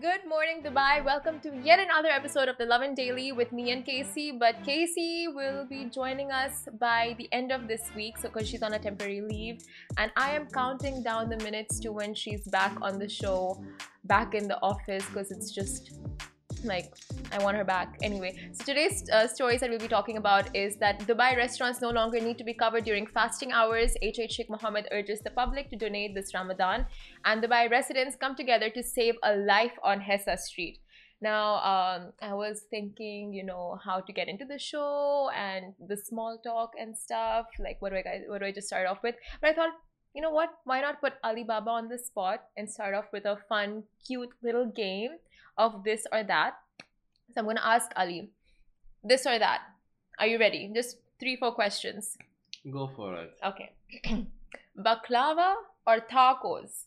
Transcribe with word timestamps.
Good 0.00 0.26
morning, 0.26 0.62
Dubai. 0.62 1.04
Welcome 1.04 1.40
to 1.40 1.54
yet 1.62 1.78
another 1.78 2.08
episode 2.08 2.48
of 2.48 2.56
the 2.56 2.64
Lovin 2.64 2.94
Daily 2.94 3.32
with 3.32 3.52
me 3.52 3.70
and 3.70 3.84
Casey. 3.84 4.32
But 4.32 4.64
Casey 4.64 5.28
will 5.28 5.66
be 5.66 5.90
joining 5.90 6.30
us 6.32 6.66
by 6.78 7.14
the 7.18 7.28
end 7.32 7.52
of 7.52 7.68
this 7.68 7.82
week, 7.94 8.16
so 8.16 8.30
because 8.30 8.48
she's 8.48 8.62
on 8.62 8.72
a 8.72 8.78
temporary 8.78 9.20
leave, 9.20 9.58
and 9.98 10.10
I 10.16 10.30
am 10.30 10.46
counting 10.46 11.02
down 11.02 11.28
the 11.28 11.36
minutes 11.44 11.78
to 11.80 11.92
when 11.92 12.14
she's 12.14 12.48
back 12.48 12.74
on 12.80 12.98
the 12.98 13.10
show, 13.10 13.62
back 14.04 14.34
in 14.34 14.48
the 14.48 14.58
office, 14.62 15.04
because 15.04 15.30
it's 15.30 15.50
just 15.50 16.00
like 16.64 16.92
I 17.32 17.42
want 17.42 17.56
her 17.56 17.64
back. 17.64 17.96
Anyway, 18.02 18.36
so 18.52 18.64
today's 18.64 19.08
uh, 19.10 19.26
stories 19.26 19.60
that 19.60 19.70
we'll 19.70 19.78
be 19.78 19.88
talking 19.88 20.16
about 20.16 20.54
is 20.54 20.76
that 20.76 21.00
Dubai 21.00 21.36
restaurants 21.36 21.80
no 21.80 21.90
longer 21.90 22.20
need 22.20 22.38
to 22.38 22.44
be 22.44 22.54
covered 22.54 22.84
during 22.84 23.06
fasting 23.06 23.52
hours. 23.52 23.96
HH 24.02 24.32
Sheikh 24.32 24.50
Mohammed 24.50 24.88
urges 24.92 25.20
the 25.20 25.30
public 25.30 25.70
to 25.70 25.76
donate 25.76 26.14
this 26.14 26.34
Ramadan, 26.34 26.86
and 27.24 27.42
Dubai 27.42 27.70
residents 27.70 28.16
come 28.16 28.34
together 28.34 28.70
to 28.70 28.82
save 28.82 29.14
a 29.22 29.36
life 29.36 29.76
on 29.82 30.00
Hessa 30.00 30.36
Street. 30.36 30.78
Now, 31.22 31.56
um, 31.56 32.12
I 32.22 32.32
was 32.32 32.62
thinking, 32.70 33.34
you 33.34 33.44
know, 33.44 33.78
how 33.84 34.00
to 34.00 34.12
get 34.12 34.28
into 34.28 34.46
the 34.46 34.58
show 34.58 35.30
and 35.36 35.74
the 35.86 35.96
small 35.96 36.38
talk 36.42 36.72
and 36.80 36.96
stuff. 36.96 37.46
Like, 37.58 37.76
what 37.80 37.92
do 37.92 37.96
I 37.96 38.20
what 38.26 38.40
do 38.40 38.46
I 38.46 38.52
just 38.52 38.68
start 38.68 38.86
off 38.86 39.02
with? 39.02 39.16
But 39.40 39.50
I 39.50 39.52
thought, 39.52 39.74
you 40.14 40.22
know 40.22 40.30
what? 40.30 40.48
Why 40.64 40.80
not 40.80 41.00
put 41.00 41.14
Alibaba 41.22 41.70
on 41.70 41.88
the 41.88 41.98
spot 41.98 42.44
and 42.56 42.68
start 42.68 42.94
off 42.94 43.12
with 43.12 43.26
a 43.26 43.36
fun, 43.48 43.84
cute 44.06 44.30
little 44.42 44.66
game 44.66 45.10
of 45.56 45.84
this 45.84 46.06
or 46.12 46.22
that. 46.24 46.54
So 47.34 47.38
I'm 47.38 47.44
going 47.44 47.56
to 47.56 47.66
ask 47.66 47.90
Ali 47.96 48.30
this 49.02 49.26
or 49.26 49.38
that. 49.38 49.62
Are 50.18 50.26
you 50.26 50.38
ready? 50.38 50.70
Just 50.74 50.98
three, 51.18 51.36
four 51.36 51.54
questions. 51.54 52.16
Go 52.70 52.90
for 52.94 53.16
it. 53.16 53.32
Okay. 53.44 53.72
Baklava 54.78 55.54
or 55.86 56.00
tacos? 56.00 56.84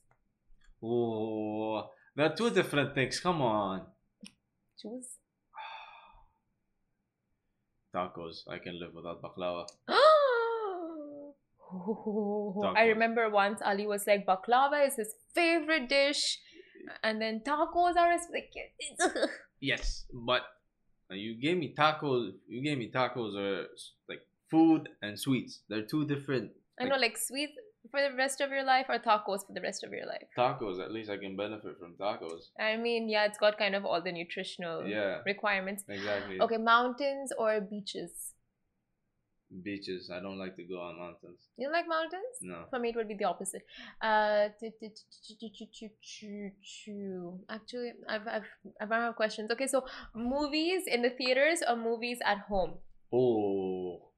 Oh, 0.83 1.89
they're 2.15 2.35
two 2.35 2.49
different 2.49 2.93
things. 2.93 3.19
Come 3.19 3.41
on. 3.41 3.83
Choose. 4.79 5.07
Tacos. 7.95 8.43
I 8.47 8.59
can 8.59 8.79
live 8.79 8.93
without 8.93 9.21
baklava. 9.21 9.65
I 12.75 12.85
remember 12.85 13.29
once 13.29 13.61
Ali 13.65 13.87
was 13.87 14.05
like, 14.05 14.27
baklava 14.27 14.87
is 14.87 14.97
his 14.97 15.15
favorite 15.33 15.89
dish 15.89 16.37
and 17.03 17.21
then 17.21 17.41
tacos 17.41 17.95
are 17.95 18.17
like 18.31 18.53
yes, 19.59 20.05
but 20.13 20.43
uh, 21.11 21.15
you 21.15 21.35
gave 21.35 21.57
me 21.57 21.73
tacos. 21.77 22.31
You 22.47 22.61
gave 22.61 22.77
me 22.77 22.91
tacos 22.93 23.35
are 23.35 23.67
like 24.09 24.21
food 24.49 24.89
and 25.01 25.19
sweets. 25.19 25.61
They're 25.69 25.83
two 25.83 26.05
different. 26.05 26.51
I 26.79 26.85
know, 26.85 26.95
like 26.95 27.17
sweets 27.17 27.53
for 27.91 28.01
the 28.01 28.15
rest 28.15 28.41
of 28.41 28.49
your 28.49 28.63
life 28.63 28.85
or 28.89 28.97
tacos 28.97 29.45
for 29.45 29.53
the 29.53 29.61
rest 29.61 29.83
of 29.83 29.91
your 29.91 30.05
life. 30.05 30.27
Tacos, 30.37 30.79
at 30.79 30.91
least 30.91 31.09
I 31.09 31.17
can 31.17 31.35
benefit 31.35 31.77
from 31.79 31.93
tacos. 31.93 32.49
I 32.59 32.77
mean, 32.77 33.09
yeah, 33.09 33.25
it's 33.25 33.37
got 33.37 33.57
kind 33.57 33.75
of 33.75 33.85
all 33.85 34.01
the 34.01 34.11
nutritional 34.11 34.87
yeah 34.87 35.19
requirements. 35.25 35.83
Exactly. 35.87 36.39
Okay, 36.39 36.57
mountains 36.57 37.31
or 37.37 37.61
beaches 37.61 38.32
beaches. 39.61 40.09
I 40.11 40.19
don't 40.19 40.37
like 40.39 40.55
to 40.55 40.63
go 40.63 40.79
on 40.79 40.97
mountains. 40.97 41.49
You 41.57 41.67
don't 41.67 41.73
like 41.73 41.87
mountains? 41.87 42.37
No. 42.41 42.65
For 42.69 42.79
me, 42.79 42.89
it 42.89 42.95
would 42.95 43.07
be 43.07 43.15
the 43.15 43.25
opposite. 43.25 43.63
Uh, 44.01 44.49
actually, 47.49 47.93
I've 48.09 48.27
I've 48.27 48.43
I've 48.81 48.89
run 48.89 49.01
out 49.01 49.09
of 49.09 49.15
questions. 49.15 49.51
Okay, 49.51 49.67
so 49.67 49.85
movies 50.15 50.83
in 50.87 51.01
the 51.01 51.09
theaters 51.09 51.61
or 51.67 51.75
movies 51.75 52.19
at 52.25 52.39
home? 52.39 52.75
Oh. 53.11 54.09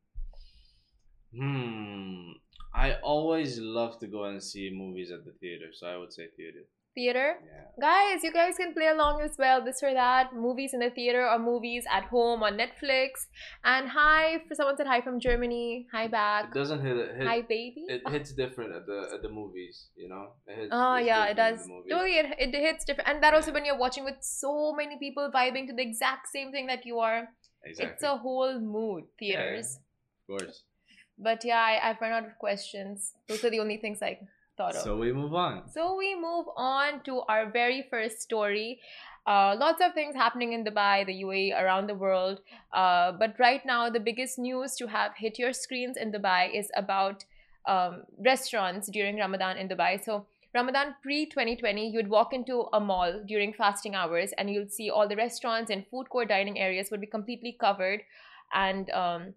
Hmm. 1.35 2.31
I 2.73 2.95
always 3.03 3.59
love 3.59 3.99
to 3.99 4.07
go 4.07 4.25
and 4.25 4.41
see 4.41 4.69
movies 4.73 5.11
at 5.11 5.25
the 5.25 5.31
theater, 5.31 5.67
so 5.73 5.87
I 5.87 5.97
would 5.97 6.13
say 6.13 6.27
theater 6.35 6.65
theater. 6.95 7.35
Yeah. 7.43 7.51
Guys, 7.77 8.23
you 8.23 8.31
guys 8.31 8.55
can 8.55 8.73
play 8.73 8.87
along 8.87 9.21
as 9.21 9.35
well. 9.37 9.63
This 9.63 9.83
or 9.83 9.93
that. 9.93 10.33
Movies 10.33 10.73
in 10.73 10.79
the 10.79 10.89
theater 10.89 11.27
or 11.27 11.37
movies 11.37 11.83
at 11.91 12.05
home 12.05 12.41
on 12.41 12.57
Netflix. 12.57 13.27
And 13.65 13.89
hi 13.89 14.41
for 14.47 14.55
someone 14.55 14.77
said 14.77 14.87
hi 14.87 15.01
from 15.01 15.19
Germany. 15.19 15.87
Hi 15.91 16.07
back. 16.07 16.45
It 16.45 16.53
doesn't 16.53 16.81
hit, 16.85 16.95
hit 17.17 17.27
Hi 17.27 17.41
baby. 17.41 17.83
It 17.89 18.01
hits 18.09 18.31
different 18.31 18.73
at 18.73 18.85
the 18.85 19.09
at 19.13 19.21
the 19.21 19.29
movies, 19.29 19.87
you 19.97 20.07
know. 20.07 20.31
It 20.47 20.55
hits, 20.55 20.69
ah, 20.71 20.95
oh 20.95 20.97
yeah, 20.99 21.25
it 21.25 21.35
does. 21.35 21.67
Totally, 21.89 22.17
it, 22.17 22.27
it 22.39 22.55
hits 22.55 22.85
different, 22.85 23.09
and 23.09 23.21
that 23.21 23.33
also 23.33 23.51
when 23.51 23.65
you're 23.65 23.77
watching 23.77 24.05
with 24.05 24.21
so 24.21 24.73
many 24.73 24.97
people 24.97 25.29
vibing 25.35 25.67
to 25.67 25.73
the 25.73 25.83
exact 25.83 26.29
same 26.29 26.53
thing 26.53 26.67
that 26.67 26.85
you 26.85 26.99
are. 26.99 27.27
Exactly. 27.65 27.93
It's 27.93 28.03
a 28.03 28.15
whole 28.15 28.57
mood. 28.59 29.03
Theaters. 29.19 29.79
Yeah, 30.29 30.35
of 30.35 30.39
course. 30.39 30.63
But 31.17 31.43
yeah, 31.43 31.59
I, 31.59 31.89
I've 31.89 31.99
run 31.99 32.11
out 32.11 32.25
of 32.25 32.37
questions. 32.39 33.13
Those 33.27 33.43
are 33.43 33.49
the 33.49 33.59
only 33.59 33.77
things 33.77 34.01
I 34.01 34.19
thought 34.57 34.75
of. 34.75 34.81
So 34.81 34.97
we 34.97 35.11
move 35.11 35.33
on. 35.33 35.69
So 35.69 35.95
we 35.95 36.15
move 36.15 36.45
on 36.55 37.01
to 37.03 37.21
our 37.27 37.49
very 37.49 37.85
first 37.89 38.21
story. 38.21 38.79
Uh, 39.27 39.55
lots 39.57 39.81
of 39.81 39.93
things 39.93 40.15
happening 40.15 40.53
in 40.53 40.63
Dubai, 40.63 41.05
the 41.05 41.23
UAE, 41.23 41.59
around 41.59 41.87
the 41.87 41.95
world. 41.95 42.41
Uh, 42.71 43.11
but 43.11 43.35
right 43.39 43.65
now, 43.65 43.89
the 43.89 43.99
biggest 43.99 44.37
news 44.37 44.75
to 44.75 44.87
have 44.87 45.11
hit 45.17 45.39
your 45.39 45.51
screens 45.51 45.97
in 45.97 46.11
Dubai 46.11 46.53
is 46.53 46.69
about 46.75 47.25
um, 47.65 48.03
restaurants 48.19 48.87
during 48.87 49.17
Ramadan 49.17 49.57
in 49.57 49.67
Dubai. 49.67 50.03
So 50.03 50.27
Ramadan 50.53 50.95
pre 51.01 51.25
2020, 51.25 51.89
you'd 51.89 52.07
walk 52.07 52.33
into 52.33 52.67
a 52.71 52.79
mall 52.79 53.21
during 53.25 53.51
fasting 53.51 53.95
hours 53.95 54.31
and 54.37 54.49
you'll 54.49 54.69
see 54.69 54.89
all 54.89 55.07
the 55.07 55.15
restaurants 55.15 55.71
and 55.71 55.85
food 55.87 56.09
court 56.09 56.29
dining 56.29 56.59
areas 56.59 56.91
would 56.91 57.01
be 57.01 57.07
completely 57.07 57.57
covered. 57.59 58.01
And 58.53 58.89
um, 58.91 59.33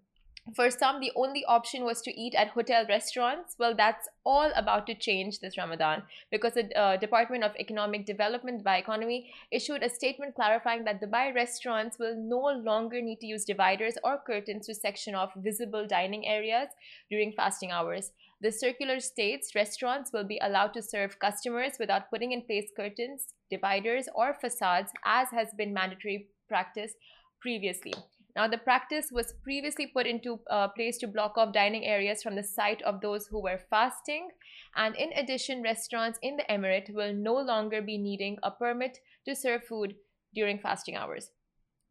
for 0.55 0.69
some, 0.69 0.99
the 0.99 1.11
only 1.15 1.43
option 1.45 1.83
was 1.83 2.01
to 2.01 2.11
eat 2.11 2.33
at 2.35 2.49
hotel 2.49 2.85
restaurants. 2.87 3.55
Well, 3.59 3.75
that's 3.75 4.07
all 4.25 4.51
about 4.55 4.87
to 4.87 4.95
change 4.95 5.39
this 5.39 5.57
Ramadan 5.57 6.03
because 6.31 6.53
the 6.53 6.73
uh, 6.77 6.97
Department 6.97 7.43
of 7.43 7.55
Economic 7.59 8.05
Development 8.05 8.63
Dubai 8.63 8.79
Economy 8.79 9.31
issued 9.51 9.83
a 9.83 9.89
statement 9.89 10.35
clarifying 10.35 10.83
that 10.85 11.01
Dubai 11.01 11.33
restaurants 11.33 11.99
will 11.99 12.15
no 12.15 12.41
longer 12.63 13.01
need 13.01 13.19
to 13.19 13.27
use 13.27 13.43
dividers 13.45 13.95
or 14.03 14.21
curtains 14.25 14.67
to 14.67 14.75
section 14.75 15.15
off 15.15 15.33
visible 15.35 15.85
dining 15.87 16.27
areas 16.27 16.69
during 17.09 17.31
fasting 17.33 17.71
hours. 17.71 18.11
The 18.41 18.51
circular 18.51 18.99
states 18.99 19.55
restaurants 19.55 20.11
will 20.13 20.23
be 20.23 20.39
allowed 20.41 20.73
to 20.75 20.81
serve 20.81 21.19
customers 21.19 21.73
without 21.79 22.09
putting 22.09 22.31
in 22.31 22.43
place 22.43 22.69
curtains, 22.75 23.33
dividers, 23.49 24.07
or 24.15 24.33
facades, 24.39 24.91
as 25.05 25.27
has 25.31 25.49
been 25.57 25.73
mandatory 25.73 26.27
practice 26.47 26.93
previously. 27.41 27.93
Now, 28.35 28.47
the 28.47 28.57
practice 28.57 29.09
was 29.11 29.33
previously 29.43 29.87
put 29.87 30.05
into 30.05 30.39
uh, 30.49 30.67
place 30.69 30.97
to 30.99 31.07
block 31.07 31.37
off 31.37 31.53
dining 31.53 31.85
areas 31.85 32.21
from 32.21 32.35
the 32.35 32.43
sight 32.43 32.81
of 32.83 33.01
those 33.01 33.27
who 33.27 33.41
were 33.41 33.59
fasting. 33.69 34.29
And 34.75 34.95
in 34.95 35.11
addition, 35.13 35.63
restaurants 35.63 36.19
in 36.21 36.37
the 36.37 36.43
Emirate 36.43 36.93
will 36.93 37.13
no 37.13 37.35
longer 37.35 37.81
be 37.81 37.97
needing 37.97 38.37
a 38.43 38.51
permit 38.51 38.99
to 39.27 39.35
serve 39.35 39.63
food 39.63 39.95
during 40.33 40.59
fasting 40.59 40.95
hours. 40.95 41.31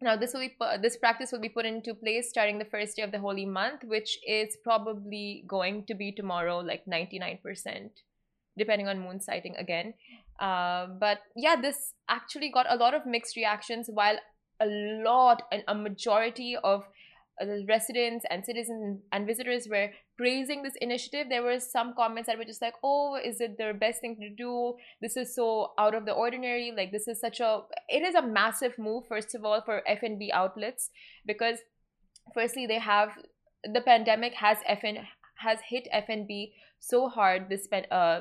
Now, 0.01 0.17
this 0.17 0.33
will 0.33 0.41
be 0.41 0.55
this 0.81 0.97
practice 0.97 1.33
will 1.33 1.41
be 1.41 1.49
put 1.49 1.67
into 1.67 1.93
place 1.93 2.31
starting 2.31 2.59
the 2.59 2.65
first 2.65 2.95
day 2.95 3.03
of 3.03 3.11
the 3.11 3.19
holy 3.19 3.45
month, 3.45 3.83
which 3.83 4.19
is 4.25 4.57
probably 4.63 5.45
going 5.49 5.87
to 5.87 5.95
be 5.95 6.13
tomorrow, 6.13 6.59
like 6.59 6.85
99%, 6.87 7.41
depending 8.57 8.87
on 8.87 9.01
moon 9.01 9.21
sighting 9.21 9.57
again. 9.57 9.95
Uh, 10.39 10.87
but 11.01 11.19
yeah, 11.35 11.57
this 11.61 11.95
actually 12.09 12.49
got 12.49 12.67
a 12.71 12.77
lot 12.77 12.95
of 12.95 13.07
mixed 13.07 13.35
reactions. 13.35 13.89
While 13.93 14.19
a 14.61 14.67
lot 14.67 15.43
and 15.53 15.63
a 15.69 15.75
majority 15.75 16.57
of 16.63 16.85
uh, 17.41 17.45
the 17.45 17.65
residents 17.69 18.25
and 18.31 18.45
citizens 18.45 19.01
and 19.13 19.27
visitors 19.27 19.69
were 19.71 19.91
praising 20.17 20.63
this 20.63 20.75
initiative. 20.81 21.29
There 21.29 21.43
were 21.43 21.61
some 21.61 21.95
comments 21.95 22.27
that 22.27 22.39
were 22.39 22.45
just 22.45 22.63
like, 22.63 22.75
"Oh, 22.83 23.17
is 23.17 23.41
it 23.41 23.57
the 23.59 23.73
best 23.79 24.01
thing 24.01 24.17
to 24.21 24.29
do? 24.29 24.75
This 25.01 25.17
is 25.17 25.35
so 25.35 25.73
out 25.79 25.95
of 25.95 26.05
the 26.05 26.13
ordinary. 26.13 26.73
Like 26.77 26.91
this 26.91 27.07
is 27.09 27.21
such 27.21 27.41
a 27.41 27.61
it 27.89 28.03
is 28.03 28.15
a 28.15 28.27
massive 28.27 28.79
move 28.79 29.05
first 29.09 29.35
of 29.35 29.45
all 29.45 29.63
for 29.65 29.83
F&B 29.87 30.31
outlets 30.33 30.91
because 31.27 31.59
firstly 32.35 32.67
they 32.67 32.79
have 32.79 33.11
the 33.65 33.81
pandemic 33.81 34.35
has 34.35 34.59
FN 34.69 35.05
has 35.39 35.59
hit 35.69 35.89
F&B 35.93 36.53
so 36.81 37.09
hard 37.09 37.49
this 37.49 37.69
uh, 37.91 38.21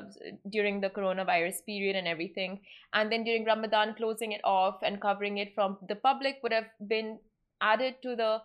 during 0.50 0.80
the 0.80 0.90
coronavirus 0.90 1.64
period 1.66 1.96
and 1.96 2.08
everything. 2.08 2.60
And 2.92 3.10
then 3.10 3.24
during 3.24 3.44
ramadan 3.44 3.94
closing 3.94 4.32
it 4.32 4.40
off 4.44 4.76
and 4.82 5.00
covering 5.00 5.38
it 5.38 5.54
from 5.54 5.78
the 5.88 5.94
public 5.94 6.38
would 6.42 6.52
have 6.52 6.70
been 6.86 7.18
added 7.60 7.96
to 8.02 8.16
the 8.16 8.38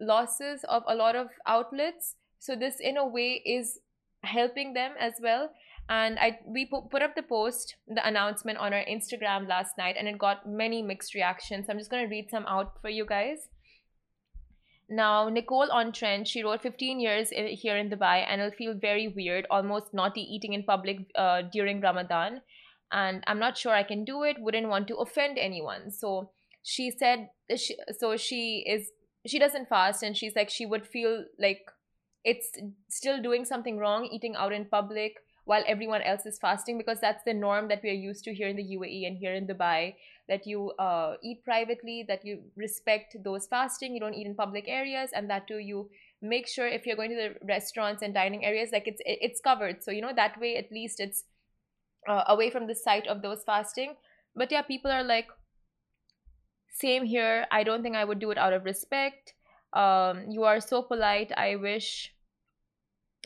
losses 0.00 0.64
of 0.68 0.82
a 0.88 0.94
lot 0.94 1.16
of 1.16 1.28
outlets. 1.46 2.16
So 2.38 2.56
this 2.56 2.76
in 2.80 2.96
a 2.96 3.06
way 3.06 3.42
is 3.44 3.78
helping 4.22 4.74
them 4.74 4.92
as 4.98 5.14
well. 5.22 5.50
And 5.88 6.18
i 6.18 6.38
we 6.46 6.64
put 6.66 7.02
up 7.02 7.14
the 7.14 7.22
post 7.22 7.76
the 7.86 8.06
announcement 8.06 8.56
on 8.56 8.72
our 8.72 8.84
instagram 8.84 9.46
last 9.46 9.76
night 9.76 9.96
and 9.98 10.08
it 10.08 10.18
got 10.18 10.48
many 10.48 10.82
mixed 10.82 11.14
reactions. 11.14 11.66
I'm 11.68 11.78
just 11.78 11.90
going 11.90 12.04
to 12.04 12.10
read 12.10 12.30
some 12.30 12.46
out 12.46 12.80
for 12.80 12.88
you 12.88 13.04
guys 13.04 13.48
now, 14.88 15.28
Nicole 15.28 15.70
on 15.72 15.92
Trent, 15.92 16.28
she 16.28 16.44
wrote 16.44 16.62
15 16.62 17.00
years 17.00 17.30
in, 17.32 17.46
here 17.46 17.76
in 17.76 17.90
Dubai 17.90 18.24
and 18.28 18.40
it'll 18.40 18.56
feel 18.56 18.74
very 18.74 19.08
weird, 19.08 19.46
almost 19.50 19.94
naughty 19.94 20.20
eating 20.20 20.52
in 20.52 20.62
public 20.62 20.98
uh, 21.16 21.42
during 21.52 21.80
Ramadan. 21.80 22.42
And 22.92 23.24
I'm 23.26 23.38
not 23.38 23.56
sure 23.56 23.72
I 23.72 23.82
can 23.82 24.04
do 24.04 24.22
it, 24.24 24.36
wouldn't 24.38 24.68
want 24.68 24.86
to 24.88 24.96
offend 24.96 25.38
anyone. 25.38 25.90
So, 25.90 26.30
she 26.64 26.90
said 26.90 27.28
she, 27.56 27.76
so 27.98 28.16
she 28.16 28.64
is 28.66 28.90
she 29.26 29.38
doesn't 29.38 29.68
fast 29.68 30.02
and 30.02 30.16
she's 30.16 30.34
like 30.34 30.50
she 30.50 30.66
would 30.66 30.86
feel 30.86 31.24
like 31.38 31.60
it's 32.24 32.50
still 32.88 33.22
doing 33.22 33.44
something 33.44 33.78
wrong 33.78 34.06
eating 34.10 34.34
out 34.34 34.52
in 34.52 34.64
public 34.64 35.12
while 35.44 35.62
everyone 35.66 36.00
else 36.00 36.24
is 36.24 36.38
fasting 36.38 36.78
because 36.78 36.98
that's 37.00 37.22
the 37.24 37.34
norm 37.34 37.68
that 37.68 37.82
we 37.82 37.90
are 37.90 38.02
used 38.08 38.24
to 38.24 38.34
here 38.34 38.48
in 38.48 38.56
the 38.56 38.76
UAE 38.76 39.06
and 39.06 39.18
here 39.18 39.34
in 39.34 39.46
Dubai 39.46 39.94
that 40.28 40.46
you 40.46 40.70
uh, 40.78 41.14
eat 41.22 41.44
privately 41.44 42.04
that 42.08 42.24
you 42.24 42.42
respect 42.56 43.16
those 43.24 43.46
fasting 43.46 43.94
you 43.94 44.00
don't 44.00 44.14
eat 44.14 44.26
in 44.26 44.34
public 44.34 44.64
areas 44.68 45.10
and 45.14 45.28
that 45.28 45.46
too 45.46 45.58
you 45.58 45.88
make 46.24 46.48
sure 46.48 46.66
if 46.66 46.86
you're 46.86 46.96
going 46.96 47.10
to 47.10 47.16
the 47.16 47.46
restaurants 47.46 48.02
and 48.02 48.14
dining 48.14 48.44
areas 48.44 48.70
like 48.72 48.88
it's 48.88 49.00
it's 49.04 49.40
covered. 49.40 49.82
So 49.84 49.90
you 49.90 50.00
know 50.00 50.12
that 50.16 50.40
way 50.40 50.56
at 50.56 50.72
least 50.72 51.00
it's 51.00 51.24
uh, 52.08 52.24
away 52.28 52.50
from 52.50 52.66
the 52.66 52.74
sight 52.74 53.06
of 53.06 53.22
those 53.22 53.42
fasting. 53.44 53.94
But 54.34 54.50
yeah 54.50 54.62
people 54.62 54.90
are 54.90 55.04
like 55.04 55.28
same 56.70 57.04
here. 57.04 57.46
I 57.52 57.62
don't 57.62 57.82
think 57.82 57.94
i 57.94 58.04
would 58.04 58.18
do 58.18 58.30
it 58.30 58.38
out 58.38 58.52
of 58.52 58.64
respect. 58.64 59.34
Um 59.72 60.24
you 60.30 60.44
are 60.44 60.60
so 60.60 60.82
polite. 60.82 61.32
I 61.36 61.56
wish 61.56 62.12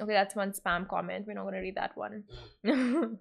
okay 0.01 0.12
that's 0.12 0.37
one 0.37 0.53
spam 0.53 0.89
comment. 0.89 1.27
We're 1.27 1.35
not 1.35 1.43
going 1.43 1.55
to 1.55 1.61
read 1.61 1.77
that 1.77 1.97
one 1.97 2.25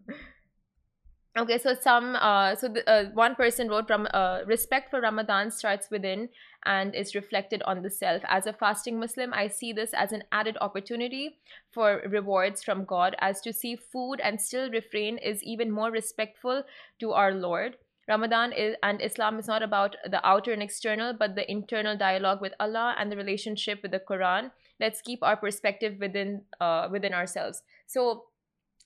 okay 1.37 1.57
so 1.57 1.75
some 1.79 2.15
uh 2.15 2.55
so 2.55 2.67
the, 2.67 2.89
uh, 2.89 3.05
one 3.13 3.35
person 3.35 3.67
wrote 3.69 3.87
from 3.87 4.07
uh, 4.13 4.39
respect 4.45 4.89
for 4.89 5.01
ramadan 5.01 5.51
starts 5.51 5.89
within 5.91 6.29
and 6.65 6.95
is 6.95 7.13
reflected 7.15 7.61
on 7.63 7.81
the 7.81 7.89
self 7.89 8.21
as 8.27 8.47
a 8.47 8.53
fasting 8.53 8.99
muslim 8.99 9.33
i 9.33 9.47
see 9.47 9.71
this 9.71 9.93
as 9.93 10.11
an 10.11 10.23
added 10.31 10.57
opportunity 10.61 11.37
for 11.71 12.01
rewards 12.09 12.63
from 12.63 12.85
god 12.85 13.15
as 13.19 13.41
to 13.41 13.53
see 13.53 13.75
food 13.75 14.19
and 14.21 14.41
still 14.41 14.69
refrain 14.71 15.17
is 15.17 15.43
even 15.43 15.71
more 15.71 15.91
respectful 15.91 16.63
to 16.99 17.11
our 17.11 17.33
lord 17.33 17.77
Ramadan 18.07 18.53
is, 18.53 18.75
and 18.83 19.01
Islam 19.01 19.37
is 19.37 19.47
not 19.47 19.61
about 19.61 19.97
the 20.09 20.25
outer 20.25 20.53
and 20.53 20.63
external, 20.63 21.11
but 21.11 21.35
the 21.35 21.49
internal 21.51 21.97
dialogue 21.97 22.39
with 22.39 22.53
Allah 22.57 22.95
and 22.97 23.11
the 23.11 23.17
relationship 23.17 23.81
with 23.81 23.91
the 23.91 23.99
Quran. 23.99 24.51
Let's 24.79 25.01
keep 25.01 25.21
our 25.21 25.35
perspective 25.35 25.97
within 25.99 26.43
uh, 26.61 26.87
within 26.89 27.13
ourselves. 27.13 27.63
So, 27.85 28.27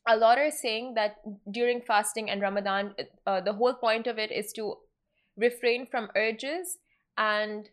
a 0.08 0.16
lot 0.16 0.38
are 0.38 0.52
saying 0.52 0.96
that 0.96 1.18
during 1.52 1.82
fasting 1.82 2.30
and 2.30 2.42
Ramadan, 2.42 2.96
uh, 3.28 3.42
the 3.42 3.54
whole 3.54 3.74
point 3.74 4.08
of 4.08 4.18
it 4.18 4.32
is 4.32 4.52
to 4.54 4.76
refrain 5.38 5.86
from 5.86 6.10
urges 6.16 6.78
and 7.18 7.70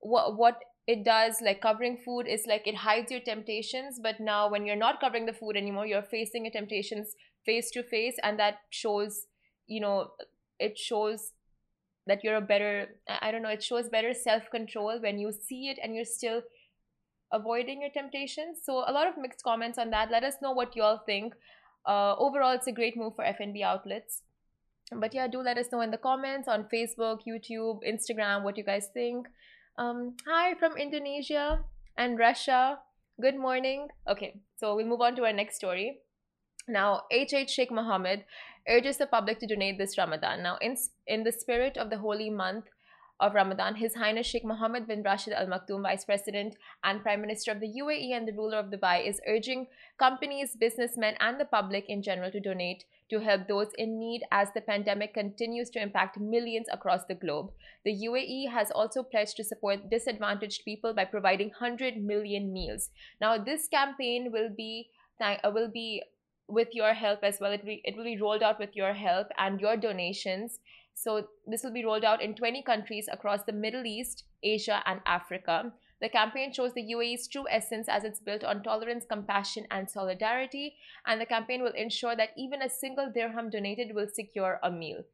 what 0.00 0.36
what 0.36 0.58
it 0.86 1.04
does 1.04 1.40
like 1.40 1.60
covering 1.60 1.96
food 2.04 2.26
is 2.28 2.44
like 2.46 2.66
it 2.66 2.74
hides 2.76 3.10
your 3.10 3.20
temptations 3.20 3.98
but 4.02 4.20
now 4.20 4.50
when 4.50 4.66
you're 4.66 4.76
not 4.76 5.00
covering 5.00 5.26
the 5.26 5.32
food 5.32 5.56
anymore 5.56 5.86
you're 5.86 6.02
facing 6.02 6.44
your 6.44 6.52
temptations 6.52 7.14
face 7.44 7.70
to 7.70 7.82
face 7.82 8.16
and 8.22 8.38
that 8.38 8.56
shows 8.70 9.26
you 9.66 9.80
know 9.80 10.10
it 10.58 10.76
shows 10.76 11.32
that 12.06 12.22
you're 12.22 12.36
a 12.36 12.40
better 12.40 12.88
i 13.20 13.30
don't 13.30 13.42
know 13.42 13.48
it 13.48 13.62
shows 13.62 13.88
better 13.88 14.12
self-control 14.12 15.00
when 15.00 15.18
you 15.18 15.32
see 15.32 15.68
it 15.68 15.78
and 15.82 15.94
you're 15.94 16.04
still 16.04 16.42
avoiding 17.32 17.80
your 17.80 17.90
temptations. 17.90 18.58
So 18.62 18.84
a 18.86 18.92
lot 18.92 19.08
of 19.08 19.14
mixed 19.18 19.42
comments 19.42 19.78
on 19.78 19.90
that. 19.90 20.10
Let 20.10 20.24
us 20.24 20.34
know 20.42 20.52
what 20.52 20.76
you 20.76 20.82
all 20.82 21.02
think 21.06 21.34
uh, 21.86 22.14
overall 22.18 22.52
it's 22.52 22.66
a 22.66 22.72
great 22.72 22.96
move 22.96 23.14
for 23.16 23.24
fnb 23.24 23.62
outlets. 23.62 24.22
But 24.92 25.14
yeah 25.14 25.26
do 25.26 25.40
let 25.40 25.58
us 25.58 25.72
know 25.72 25.80
in 25.80 25.90
the 25.90 25.98
comments 25.98 26.48
on 26.48 26.68
facebook 26.72 27.20
youtube 27.26 27.80
instagram 27.88 28.42
what 28.42 28.56
you 28.56 28.64
guys 28.64 28.88
think. 28.94 29.26
Um 29.78 30.16
hi 30.26 30.54
from 30.54 30.76
indonesia 30.76 31.64
and 31.96 32.18
russia. 32.18 32.78
Good 33.20 33.36
morning. 33.36 33.88
Okay 34.08 34.40
so 34.56 34.76
we'll 34.76 34.86
move 34.86 35.00
on 35.00 35.16
to 35.16 35.24
our 35.24 35.32
next 35.32 35.56
story. 35.56 35.98
Now 36.68 37.02
hh 37.12 37.48
sheikh 37.48 37.70
mohammed 37.70 38.24
urges 38.68 38.96
the 38.96 39.06
public 39.06 39.38
to 39.40 39.46
donate 39.46 39.78
this 39.78 39.96
Ramadan. 39.98 40.42
Now, 40.42 40.58
in, 40.60 40.76
in 41.06 41.24
the 41.24 41.32
spirit 41.32 41.76
of 41.76 41.90
the 41.90 41.98
holy 41.98 42.30
month 42.30 42.64
of 43.20 43.34
Ramadan, 43.34 43.76
His 43.76 43.94
Highness 43.94 44.26
Sheikh 44.26 44.44
Mohammed 44.44 44.86
bin 44.86 45.02
Rashid 45.02 45.32
Al 45.32 45.46
Maktoum, 45.46 45.82
Vice 45.82 46.04
President 46.04 46.56
and 46.84 47.02
Prime 47.02 47.20
Minister 47.20 47.52
of 47.52 47.60
the 47.60 47.72
UAE 47.80 48.16
and 48.16 48.28
the 48.28 48.32
ruler 48.32 48.58
of 48.58 48.66
Dubai, 48.66 49.08
is 49.08 49.20
urging 49.26 49.66
companies, 49.98 50.56
businessmen, 50.58 51.14
and 51.20 51.40
the 51.40 51.44
public 51.44 51.88
in 51.88 52.02
general 52.02 52.30
to 52.30 52.40
donate 52.40 52.84
to 53.08 53.20
help 53.20 53.46
those 53.46 53.68
in 53.78 53.98
need 53.98 54.22
as 54.32 54.48
the 54.54 54.60
pandemic 54.60 55.14
continues 55.14 55.70
to 55.70 55.80
impact 55.80 56.18
millions 56.18 56.66
across 56.72 57.04
the 57.04 57.14
globe. 57.14 57.52
The 57.84 57.94
UAE 58.08 58.50
has 58.50 58.70
also 58.70 59.02
pledged 59.02 59.36
to 59.36 59.44
support 59.44 59.90
disadvantaged 59.90 60.64
people 60.64 60.92
by 60.92 61.04
providing 61.04 61.48
100 61.48 61.96
million 61.96 62.52
meals. 62.52 62.90
Now, 63.20 63.38
this 63.38 63.68
campaign 63.68 64.32
will 64.32 64.50
be 64.54 64.90
uh, 65.20 65.36
will 65.50 65.70
be 65.72 66.02
with 66.48 66.68
your 66.72 66.94
help 66.94 67.20
as 67.22 67.38
well. 67.40 67.52
It, 67.52 67.64
be, 67.64 67.80
it 67.84 67.96
will 67.96 68.04
be 68.04 68.20
rolled 68.20 68.42
out 68.42 68.58
with 68.58 68.74
your 68.74 68.92
help 68.92 69.28
and 69.38 69.60
your 69.60 69.76
donations. 69.76 70.58
So, 70.98 71.28
this 71.46 71.62
will 71.62 71.74
be 71.74 71.84
rolled 71.84 72.04
out 72.04 72.22
in 72.22 72.34
20 72.34 72.62
countries 72.62 73.06
across 73.12 73.42
the 73.44 73.52
Middle 73.52 73.84
East, 73.84 74.24
Asia, 74.42 74.82
and 74.86 75.00
Africa. 75.04 75.74
The 76.00 76.08
campaign 76.08 76.54
shows 76.54 76.72
the 76.72 76.94
UAE's 76.94 77.28
true 77.28 77.44
essence 77.50 77.86
as 77.86 78.02
it's 78.02 78.18
built 78.18 78.42
on 78.42 78.62
tolerance, 78.62 79.04
compassion, 79.06 79.66
and 79.70 79.90
solidarity. 79.90 80.74
And 81.06 81.20
the 81.20 81.26
campaign 81.26 81.62
will 81.62 81.72
ensure 81.72 82.16
that 82.16 82.30
even 82.38 82.62
a 82.62 82.70
single 82.70 83.12
dirham 83.14 83.50
donated 83.50 83.94
will 83.94 84.08
secure 84.08 84.58
a 84.62 84.70
meal. 84.70 85.04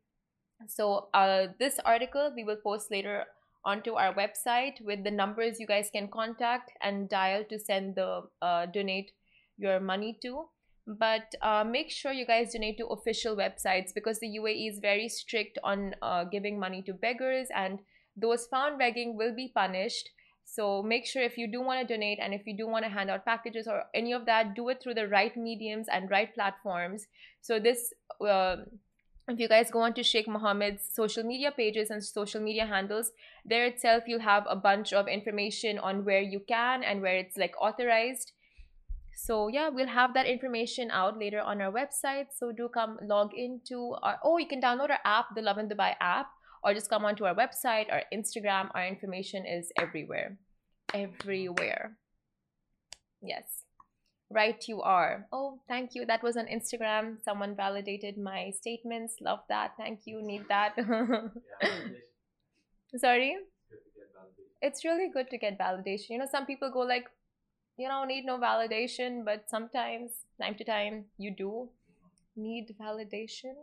So, 0.69 1.08
uh, 1.14 1.49
this 1.58 1.81
article 1.84 2.32
we 2.34 2.44
will 2.44 2.62
post 2.62 2.93
later 2.93 3.25
onto 3.64 3.94
our 3.94 4.14
website 4.14 4.81
with 4.84 5.02
the 5.02 5.11
numbers 5.11 5.58
you 5.58 5.67
guys 5.67 5.90
can 5.93 6.06
contact 6.06 6.70
and 6.81 7.08
dial 7.08 7.43
to 7.50 7.58
send 7.58 7.96
the 7.96 8.23
uh, 8.40 8.67
donate 8.67 9.11
your 9.56 9.81
money 9.81 10.17
to 10.23 10.46
but 10.87 11.34
uh, 11.43 11.64
make 11.64 11.90
sure 11.90 12.12
you 12.12 12.26
guys 12.26 12.52
donate 12.52 12.79
to 12.79 12.87
official 12.87 13.37
websites 13.37 13.94
because 13.94 14.19
the 14.19 14.38
UAE 14.38 14.70
is 14.70 14.79
very 14.81 15.08
strict 15.08 15.58
on 15.62 15.94
uh, 16.02 16.25
giving 16.25 16.58
money 16.58 16.82
to 16.82 16.93
beggars 16.93 17.49
and 17.55 17.79
those 18.17 18.46
found 18.46 18.79
begging 18.79 19.17
will 19.17 19.34
be 19.34 19.52
punished. 19.55 20.11
So 20.44 20.82
make 20.82 21.06
sure 21.06 21.23
if 21.23 21.38
you 21.38 21.46
do 21.46 21.62
want 21.62 21.87
to 21.87 21.94
donate 21.94 22.19
and 22.20 22.34
if 22.34 22.46
you 22.46 22.56
do 22.56 22.67
want 22.67 22.84
to 22.84 22.90
hand 22.90 23.11
out 23.11 23.25
packages 23.25 23.69
or 23.69 23.84
any 23.94 24.12
of 24.12 24.26
that, 24.26 24.55
do 24.55 24.69
it 24.70 24.82
through 24.82 24.94
the 24.94 25.08
right 25.08 25.34
mediums 25.37 25.87
and 25.90 26.11
right 26.11 26.34
platforms. 26.34 27.06
So 27.40 27.61
this, 27.61 27.93
uh, 28.20 28.56
if 29.29 29.38
you 29.38 29.49
guys 29.49 29.70
go 29.70 29.81
on 29.81 29.94
to 29.94 30.02
Sheikh 30.02 30.26
Mohammed's 30.26 30.82
social 30.93 31.23
media 31.23 31.52
pages 31.52 31.90
and 31.90 32.05
social 32.05 32.40
media 32.40 32.67
handles, 32.67 33.12
there 33.44 33.64
itself 33.67 34.02
you'll 34.08 34.20
have 34.20 34.46
a 34.50 34.56
bunch 34.56 34.93
of 34.93 35.06
information 35.06 35.79
on 35.79 36.05
where 36.05 36.20
you 36.20 36.40
can 36.40 36.82
and 36.82 37.00
where 37.00 37.17
it's 37.17 37.37
like 37.37 37.55
authorized 37.61 38.32
so 39.14 39.48
yeah 39.48 39.68
we'll 39.68 39.86
have 39.86 40.14
that 40.14 40.26
information 40.26 40.90
out 40.90 41.18
later 41.18 41.40
on 41.40 41.60
our 41.60 41.72
website. 41.72 42.26
So 42.34 42.52
do 42.52 42.68
come 42.68 42.98
log 43.02 43.32
into 43.34 43.94
our 44.02 44.18
oh 44.24 44.38
you 44.38 44.46
can 44.46 44.60
download 44.60 44.90
our 44.90 45.00
app 45.04 45.34
the 45.34 45.42
Lovin 45.42 45.68
Dubai 45.68 45.94
app 46.00 46.28
or 46.64 46.74
just 46.74 46.88
come 46.88 47.04
onto 47.04 47.24
our 47.24 47.34
website. 47.34 47.92
Our 47.92 48.02
instagram 48.12 48.70
our 48.74 48.86
information 48.86 49.44
is 49.46 49.72
everywhere. 49.78 50.38
Everywhere. 50.94 51.96
Yes. 53.22 53.64
Right 54.31 54.64
you 54.66 54.81
are. 54.81 55.26
Oh 55.32 55.60
thank 55.69 55.94
you. 55.94 56.06
That 56.06 56.22
was 56.22 56.36
on 56.36 56.46
instagram. 56.46 57.22
Someone 57.22 57.54
validated 57.54 58.16
my 58.16 58.50
statements. 58.58 59.16
Love 59.20 59.40
that. 59.48 59.72
Thank 59.76 60.00
you. 60.06 60.22
Need 60.22 60.46
that. 60.48 60.74
Sorry? 62.96 63.36
It's 64.60 64.84
really 64.84 65.10
good 65.12 65.28
to 65.31 65.38
get 65.38 65.58
validation. 65.58 66.10
You 66.10 66.19
know 66.19 66.28
some 66.31 66.46
people 66.46 66.70
go 66.72 66.81
like 66.81 67.06
you 67.76 67.88
don't 67.88 68.08
need 68.08 68.24
no 68.24 68.38
validation, 68.38 69.24
but 69.24 69.48
sometimes, 69.48 70.10
time 70.41 70.55
to 70.56 70.64
time, 70.64 71.05
you 71.19 71.34
do 71.34 71.69
need 72.36 72.74
validation, 72.81 73.55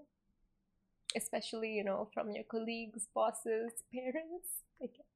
especially, 1.15 1.71
you 1.71 1.83
know, 1.83 2.09
from 2.13 2.31
your 2.31 2.43
colleagues, 2.43 3.07
bosses, 3.13 3.71
parents, 3.93 4.63
I 4.81 4.87
guess. 4.87 5.09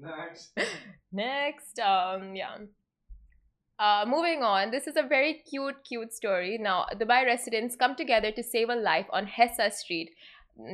Next. 0.00 0.52
Next, 1.12 1.78
um, 1.80 2.34
yeah. 2.34 2.56
Uh, 3.78 4.04
moving 4.06 4.42
on, 4.42 4.72
this 4.72 4.88
is 4.88 4.96
a 4.96 5.02
very 5.02 5.34
cute, 5.48 5.76
cute 5.84 6.12
story. 6.12 6.58
Now, 6.58 6.86
Dubai 6.94 7.24
residents 7.24 7.76
come 7.76 7.94
together 7.94 8.32
to 8.32 8.42
save 8.42 8.70
a 8.70 8.74
life 8.74 9.06
on 9.12 9.26
Hessa 9.26 9.70
Street. 9.70 10.10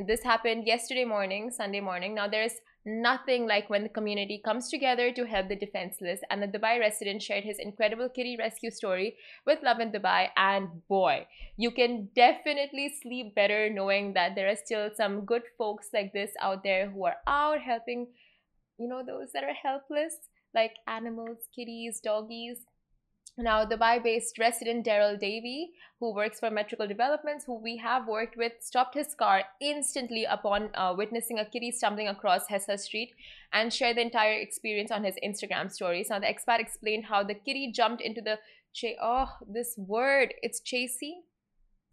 This 0.07 0.23
happened 0.23 0.65
yesterday 0.65 1.05
morning, 1.05 1.51
Sunday 1.51 1.81
morning. 1.81 2.15
Now, 2.15 2.27
there's 2.27 2.53
nothing 2.85 3.47
like 3.47 3.69
when 3.69 3.83
the 3.83 3.89
community 3.89 4.41
comes 4.43 4.69
together 4.69 5.11
to 5.11 5.25
help 5.25 5.47
the 5.49 5.55
defenseless. 5.55 6.19
And 6.29 6.41
the 6.41 6.47
Dubai 6.47 6.79
resident 6.79 7.23
shared 7.23 7.43
his 7.43 7.59
incredible 7.59 8.09
kitty 8.09 8.37
rescue 8.37 8.71
story 8.71 9.15
with 9.45 9.63
Lovin 9.63 9.91
Dubai. 9.91 10.29
And 10.37 10.87
boy, 10.87 11.27
you 11.57 11.71
can 11.71 12.09
definitely 12.15 12.93
sleep 13.01 13.35
better 13.35 13.69
knowing 13.69 14.13
that 14.13 14.35
there 14.35 14.49
are 14.49 14.55
still 14.55 14.89
some 14.95 15.25
good 15.25 15.43
folks 15.57 15.89
like 15.93 16.13
this 16.13 16.31
out 16.41 16.63
there 16.63 16.89
who 16.89 17.05
are 17.05 17.17
out 17.27 17.61
helping, 17.61 18.07
you 18.77 18.87
know, 18.87 19.03
those 19.05 19.31
that 19.33 19.43
are 19.43 19.53
helpless, 19.53 20.15
like 20.53 20.73
animals, 20.87 21.49
kitties, 21.55 21.99
doggies. 21.99 22.59
Now, 23.37 23.65
the 23.65 23.75
Dubai 23.75 24.01
based 24.01 24.39
resident 24.39 24.85
Daryl 24.85 25.19
Davey, 25.19 25.71
who 25.99 26.13
works 26.13 26.39
for 26.39 26.49
Metrical 26.49 26.87
Developments, 26.87 27.43
who 27.43 27.55
we 27.61 27.75
have 27.77 28.07
worked 28.07 28.37
with, 28.37 28.53
stopped 28.61 28.95
his 28.95 29.13
car 29.13 29.43
instantly 29.59 30.23
upon 30.23 30.69
uh, 30.73 30.93
witnessing 30.97 31.39
a 31.39 31.45
kitty 31.45 31.71
stumbling 31.71 32.07
across 32.07 32.47
Hessa 32.47 32.77
Street 32.77 33.13
and 33.51 33.73
shared 33.73 33.97
the 33.97 34.01
entire 34.01 34.39
experience 34.39 34.89
on 34.89 35.03
his 35.03 35.15
Instagram 35.21 35.69
stories. 35.69 36.09
Now, 36.09 36.19
the 36.19 36.27
expat 36.27 36.59
explained 36.59 37.05
how 37.05 37.23
the 37.23 37.33
kitty 37.33 37.73
jumped 37.73 38.01
into 38.01 38.21
the 38.21 38.39
ch- 38.73 38.95
oh, 39.01 39.27
this 39.45 39.75
word, 39.77 40.33
it's 40.41 40.61
chassis, 40.61 41.23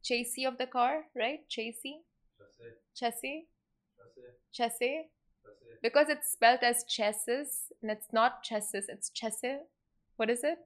chassis 0.04 0.44
of 0.44 0.58
the 0.58 0.66
car, 0.66 1.06
right? 1.16 1.40
Chassis, 1.48 2.02
chassis. 2.94 3.46
Chesse? 4.52 5.06
Because 5.82 6.08
it's 6.08 6.30
spelled 6.30 6.60
as 6.62 6.84
chesses 6.84 7.72
and 7.80 7.90
it's 7.90 8.12
not 8.12 8.44
chesses, 8.44 8.84
it's 8.88 9.10
chesse. 9.10 9.62
What 10.16 10.30
is 10.30 10.44
it? 10.44 10.58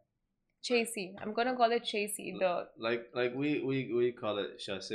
Chasey. 0.68 1.14
I'm 1.20 1.32
gonna 1.32 1.54
call 1.56 1.70
it 1.72 1.84
Chasey. 1.84 2.38
The 2.38 2.68
like 2.78 3.08
like 3.14 3.34
we 3.34 3.60
we 3.68 3.92
we 3.94 4.12
call 4.12 4.38
it 4.38 4.58
chasse. 4.58 4.92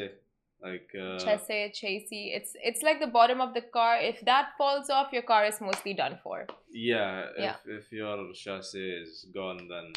Like 0.64 0.90
uh, 1.04 1.18
Chesse, 1.18 1.72
Chasey. 1.80 2.24
It's 2.38 2.52
it's 2.64 2.84
like 2.84 3.00
the 3.00 3.08
bottom 3.08 3.42
of 3.42 3.54
the 3.56 3.62
car. 3.62 3.98
If 4.00 4.22
that 4.26 4.50
falls 4.58 4.90
off, 4.92 5.12
your 5.12 5.24
car 5.24 5.46
is 5.46 5.60
mostly 5.60 5.94
done 5.94 6.20
for. 6.24 6.46
yeah, 6.72 7.26
Yeah. 7.38 7.56
If 7.66 7.86
if 7.86 7.92
your 7.92 8.18
chasse 8.34 8.76
is 8.76 9.26
gone, 9.34 9.68
then 9.74 9.88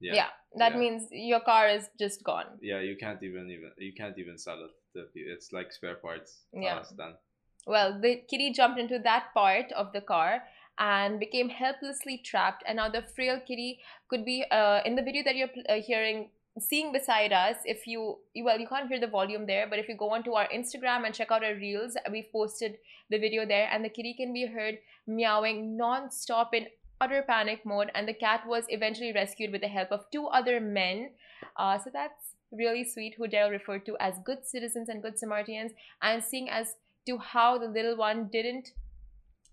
Yeah. 0.00 0.14
yeah, 0.14 0.30
that 0.62 0.72
Yeah. 0.72 0.78
means 0.82 1.06
your 1.12 1.40
car 1.40 1.68
is 1.76 1.88
just 2.02 2.24
gone. 2.24 2.50
yeah, 2.70 2.80
you 2.88 2.96
can't 3.04 3.22
even 3.28 3.50
even 3.56 3.70
you 3.86 3.92
can't 4.00 4.18
even 4.18 4.36
sell 4.38 4.60
it. 4.66 4.74
It's 5.14 5.52
like 5.52 5.72
spare 5.72 5.96
parts. 6.06 6.30
Yeah. 6.52 6.82
Done. 6.96 7.14
Well, 7.66 8.00
the 8.00 8.12
kitty 8.30 8.50
jumped 8.58 8.78
into 8.80 8.98
that 9.00 9.24
part 9.34 9.72
of 9.72 9.92
the 9.92 10.00
car 10.00 10.42
and 10.78 11.18
became 11.18 11.48
helplessly 11.48 12.18
trapped. 12.18 12.62
And 12.66 12.76
now 12.76 12.88
the 12.88 13.02
frail 13.02 13.40
kitty 13.46 13.80
could 14.08 14.24
be 14.24 14.44
uh, 14.50 14.80
in 14.84 14.94
the 14.94 15.02
video 15.02 15.22
that 15.24 15.36
you're 15.36 15.48
uh, 15.68 15.74
hearing, 15.80 16.30
seeing 16.58 16.92
beside 16.92 17.32
us. 17.32 17.56
If 17.64 17.86
you, 17.86 18.18
you- 18.34 18.44
well, 18.44 18.58
you 18.58 18.68
can't 18.68 18.88
hear 18.88 19.00
the 19.00 19.06
volume 19.06 19.46
there, 19.46 19.66
but 19.68 19.78
if 19.78 19.88
you 19.88 19.96
go 19.96 20.10
onto 20.10 20.32
our 20.32 20.48
Instagram 20.48 21.04
and 21.04 21.14
check 21.14 21.30
out 21.30 21.44
our 21.44 21.54
reels, 21.54 21.96
we've 22.10 22.30
posted 22.32 22.78
the 23.10 23.18
video 23.18 23.46
there, 23.46 23.68
and 23.72 23.84
the 23.84 23.88
kitty 23.88 24.14
can 24.14 24.32
be 24.32 24.46
heard 24.46 24.78
meowing 25.06 25.76
non-stop 25.76 26.54
in 26.54 26.66
utter 27.00 27.22
panic 27.26 27.64
mode. 27.64 27.90
And 27.94 28.06
the 28.06 28.14
cat 28.14 28.42
was 28.46 28.64
eventually 28.68 29.12
rescued 29.12 29.52
with 29.52 29.62
the 29.62 29.68
help 29.68 29.90
of 29.92 30.04
two 30.12 30.26
other 30.26 30.60
men. 30.60 31.10
Uh, 31.56 31.78
so 31.78 31.90
that's 31.92 32.34
really 32.52 32.84
sweet, 32.84 33.14
who 33.16 33.28
Daryl 33.28 33.50
referred 33.50 33.84
to 33.86 33.96
as 34.00 34.14
good 34.24 34.46
citizens 34.46 34.88
and 34.88 35.02
good 35.02 35.18
Samaritans, 35.18 35.72
and 36.02 36.22
seeing 36.22 36.48
as 36.48 36.74
to 37.06 37.18
how 37.18 37.56
the 37.58 37.66
little 37.66 37.96
one 37.96 38.28
didn't 38.30 38.72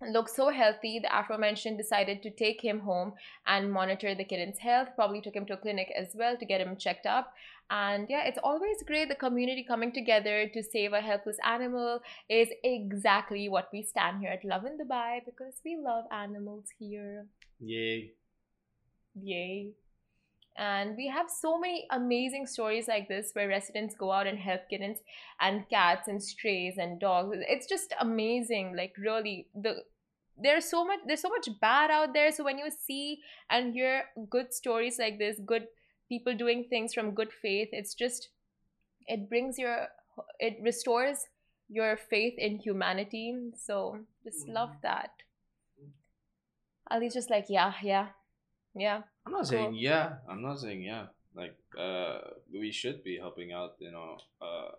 look 0.01 0.29
so 0.29 0.49
healthy, 0.49 0.99
the 0.99 1.17
aforementioned 1.17 1.77
decided 1.77 2.21
to 2.23 2.29
take 2.29 2.61
him 2.61 2.79
home 2.81 3.13
and 3.47 3.71
monitor 3.71 4.13
the 4.13 4.23
kitten's 4.23 4.59
health. 4.59 4.89
Probably 4.95 5.21
took 5.21 5.35
him 5.35 5.45
to 5.47 5.53
a 5.53 5.57
clinic 5.57 5.91
as 5.97 6.09
well 6.13 6.37
to 6.37 6.45
get 6.45 6.61
him 6.61 6.75
checked 6.75 7.05
up. 7.05 7.33
And 7.69 8.07
yeah, 8.09 8.25
it's 8.25 8.39
always 8.43 8.83
great 8.85 9.09
the 9.09 9.15
community 9.15 9.63
coming 9.67 9.91
together 9.91 10.47
to 10.53 10.63
save 10.63 10.93
a 10.93 11.01
helpless 11.01 11.37
animal 11.43 12.01
is 12.29 12.49
exactly 12.63 13.49
what 13.49 13.69
we 13.73 13.81
stand 13.81 14.19
here 14.19 14.29
at 14.29 14.45
Lovin 14.45 14.77
Dubai 14.77 15.19
because 15.25 15.55
we 15.65 15.77
love 15.77 16.05
animals 16.11 16.65
here. 16.77 17.25
Yay. 17.59 18.11
Yay. 19.15 19.71
And 20.57 20.95
we 20.95 21.07
have 21.07 21.29
so 21.29 21.59
many 21.59 21.85
amazing 21.91 22.47
stories 22.47 22.87
like 22.87 23.09
this 23.09 23.31
where 23.33 23.47
residents 23.47 23.93
go 23.95 24.11
out 24.11 24.25
and 24.25 24.39
help 24.39 24.61
kittens 24.69 24.99
and 25.41 25.67
cats 25.69 26.07
and 26.07 26.23
strays 26.23 26.77
and 26.77 26.99
dogs. 26.99 27.37
It's 27.41 27.67
just 27.67 27.93
amazing. 27.99 28.75
Like 28.75 28.93
really 28.97 29.47
the 29.53 29.83
there's 30.37 30.65
so 30.65 30.85
much 30.85 30.99
there's 31.05 31.21
so 31.21 31.29
much 31.29 31.49
bad 31.59 31.91
out 31.91 32.13
there. 32.13 32.31
So 32.31 32.43
when 32.43 32.57
you 32.57 32.69
see 32.71 33.19
and 33.49 33.73
hear 33.73 34.05
good 34.29 34.53
stories 34.53 34.97
like 34.97 35.19
this, 35.19 35.39
good 35.45 35.67
people 36.07 36.35
doing 36.35 36.65
things 36.69 36.93
from 36.93 37.11
good 37.11 37.33
faith, 37.33 37.69
it's 37.71 37.93
just 37.93 38.29
it 39.07 39.29
brings 39.29 39.57
your 39.57 39.87
it 40.39 40.57
restores 40.61 41.25
your 41.67 41.97
faith 41.97 42.35
in 42.37 42.59
humanity. 42.59 43.35
So 43.57 43.99
just 44.23 44.47
love 44.47 44.69
mm-hmm. 44.69 44.79
that. 44.83 45.09
Ali's 46.91 47.13
just 47.13 47.31
like, 47.31 47.45
yeah, 47.49 47.73
yeah, 47.81 48.09
yeah. 48.75 49.01
I'm 49.25 49.31
not 49.31 49.41
Cool. 49.49 49.49
saying 49.49 49.75
yeah. 49.75 50.17
I'm 50.29 50.41
not 50.41 50.59
saying 50.59 50.83
yeah. 50.83 51.07
Like 51.35 51.55
uh, 51.77 52.19
we 52.51 52.71
should 52.71 53.03
be 53.03 53.17
helping 53.17 53.51
out. 53.51 53.75
You 53.79 53.91
know, 53.91 54.17
uh, 54.41 54.71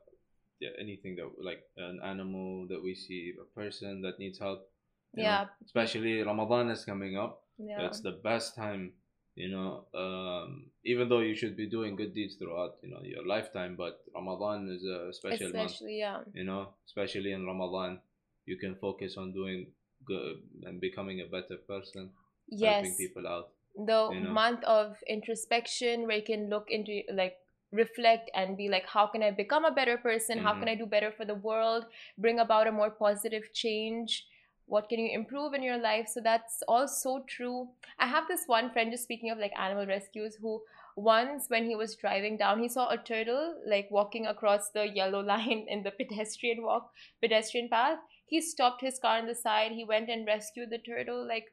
yeah, 0.60 0.70
anything 0.80 1.16
that 1.16 1.28
like 1.42 1.62
an 1.76 2.00
animal 2.04 2.66
that 2.68 2.82
we 2.82 2.94
see, 2.94 3.34
a 3.40 3.44
person 3.58 4.02
that 4.02 4.18
needs 4.18 4.38
help. 4.38 4.68
you 5.14 5.22
know. 5.22 5.28
Yeah. 5.28 5.44
Especially 5.64 6.22
Ramadan 6.22 6.70
is 6.70 6.84
coming 6.84 7.16
up. 7.16 7.42
Yeah. 7.58 7.86
It's 7.86 8.00
the 8.00 8.12
best 8.12 8.54
time. 8.56 8.92
You 9.36 9.50
know, 9.52 9.84
um, 9.92 10.70
even 10.82 11.10
though 11.10 11.20
you 11.20 11.36
should 11.36 11.56
be 11.58 11.66
doing 11.68 11.94
good 11.94 12.14
deeds 12.14 12.36
throughout, 12.36 12.76
you 12.82 12.88
know, 12.88 13.00
your 13.04 13.26
lifetime, 13.26 13.76
but 13.76 14.00
Ramadan 14.14 14.70
is 14.72 14.82
a 14.84 15.12
special 15.12 15.52
month. 15.52 15.72
Especially, 15.72 15.98
yeah. 15.98 16.20
You 16.32 16.44
know, 16.44 16.70
especially 16.88 17.32
in 17.32 17.44
Ramadan, 17.44 18.00
you 18.46 18.56
can 18.56 18.76
focus 18.76 19.18
on 19.18 19.34
doing 19.34 19.66
good 20.06 20.40
and 20.64 20.80
becoming 20.80 21.20
a 21.20 21.26
better 21.26 21.56
person, 21.68 22.08
helping 22.48 22.96
people 22.96 23.28
out. 23.28 23.50
The 23.76 24.10
you 24.12 24.20
know. 24.20 24.32
month 24.32 24.64
of 24.64 24.96
introspection 25.06 26.06
where 26.06 26.16
you 26.16 26.22
can 26.24 26.48
look 26.48 26.70
into, 26.70 27.02
like, 27.12 27.36
reflect 27.72 28.30
and 28.34 28.56
be 28.56 28.68
like, 28.68 28.86
how 28.86 29.06
can 29.06 29.22
I 29.22 29.30
become 29.30 29.64
a 29.64 29.70
better 29.70 29.98
person? 29.98 30.38
How 30.38 30.54
can 30.54 30.68
Mhm. 30.68 30.68
I 30.68 30.74
do 30.76 30.86
better 30.86 31.12
for 31.12 31.24
the 31.24 31.34
world? 31.34 31.86
Bring 32.16 32.38
about 32.38 32.66
a 32.66 32.72
more 32.72 32.90
positive 32.90 33.52
change? 33.52 34.26
What 34.66 34.88
can 34.88 34.98
you 34.98 35.10
improve 35.12 35.52
in 35.54 35.62
your 35.62 35.76
life? 35.78 36.08
So 36.08 36.20
that's 36.20 36.62
all 36.66 36.88
so 36.88 37.24
true. 37.28 37.68
I 37.98 38.06
have 38.06 38.26
this 38.28 38.44
one 38.46 38.70
friend, 38.70 38.90
just 38.90 39.04
speaking 39.04 39.30
of 39.30 39.38
like 39.38 39.52
animal 39.58 39.86
rescues, 39.86 40.36
who 40.36 40.62
once 40.96 41.48
when 41.48 41.64
he 41.66 41.76
was 41.76 41.94
driving 41.96 42.36
down, 42.36 42.60
he 42.60 42.68
saw 42.68 42.88
a 42.88 42.96
turtle 42.98 43.60
like 43.66 43.90
walking 43.90 44.26
across 44.26 44.70
the 44.70 44.88
yellow 44.88 45.20
line 45.32 45.66
in 45.68 45.82
the 45.82 45.90
pedestrian 45.90 46.62
walk, 46.62 46.92
pedestrian 47.20 47.68
path. 47.68 47.98
He 48.26 48.40
stopped 48.40 48.80
his 48.80 48.98
car 48.98 49.18
on 49.18 49.26
the 49.26 49.34
side. 49.34 49.72
He 49.72 49.84
went 49.84 50.08
and 50.08 50.26
rescued 50.26 50.70
the 50.70 50.78
turtle. 50.78 51.26
Like 51.26 51.52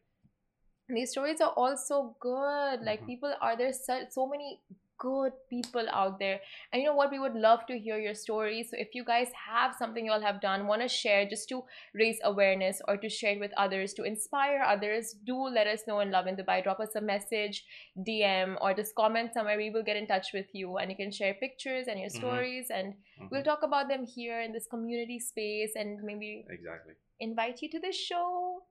these 0.89 1.11
stories 1.11 1.41
are 1.41 1.53
all 1.55 1.77
so 1.77 2.15
good. 2.19 2.81
Like 2.81 3.01
Mhm. 3.01 3.07
people 3.07 3.33
are 3.41 3.55
there 3.55 3.73
so, 3.73 4.05
so 4.09 4.27
many 4.27 4.59
good 4.99 5.33
people 5.49 5.85
out 5.91 6.17
there. 6.19 6.39
And 6.71 6.81
you 6.81 6.87
know 6.87 6.95
what? 6.95 7.11
We 7.11 7.19
would 7.19 7.35
love 7.35 7.65
to 7.65 7.77
hear 7.77 7.97
your 7.99 8.13
stories. 8.15 8.69
So 8.69 8.77
if 8.79 8.95
you 8.95 9.03
guys 9.03 9.27
have 9.33 9.75
something 9.75 10.05
you 10.05 10.11
all 10.13 10.21
have 10.21 10.39
done, 10.39 10.65
want 10.65 10.81
to 10.81 10.87
share 10.87 11.25
just 11.27 11.49
to 11.49 11.63
raise 11.93 12.19
awareness 12.23 12.81
or 12.87 12.95
to 12.97 13.09
share 13.09 13.33
it 13.33 13.39
with 13.39 13.51
others, 13.57 13.93
to 13.95 14.03
inspire 14.03 14.61
others, 14.63 15.13
do 15.25 15.35
let 15.35 15.67
us 15.67 15.81
know 15.87 15.99
in 15.99 16.09
Lovin 16.11 16.37
Dubai. 16.37 16.63
Drop 16.63 16.79
us 16.79 16.95
a 16.95 17.01
message, 17.01 17.65
DM, 17.97 18.57
or 18.61 18.73
just 18.73 18.95
comment 18.95 19.33
somewhere. 19.33 19.57
We 19.57 19.71
will 19.71 19.83
get 19.83 19.97
in 19.97 20.07
touch 20.07 20.31
with 20.33 20.47
you 20.53 20.77
and 20.77 20.89
you 20.89 20.95
can 20.95 21.11
share 21.11 21.33
pictures 21.33 21.87
and 21.87 21.99
your 21.99 22.09
Mhm. 22.09 22.15
stories 22.21 22.69
and 22.69 22.93
Mhm. 23.19 23.29
we'll 23.31 23.43
talk 23.43 23.63
about 23.63 23.89
them 23.89 24.05
here 24.05 24.39
in 24.39 24.53
this 24.53 24.67
community 24.67 25.19
space 25.19 25.75
and 25.75 26.01
maybe 26.03 26.45
Exactly. 26.49 26.93
invite 27.19 27.61
you 27.61 27.69
to 27.69 27.79
the 27.79 27.91
show. 27.91 28.63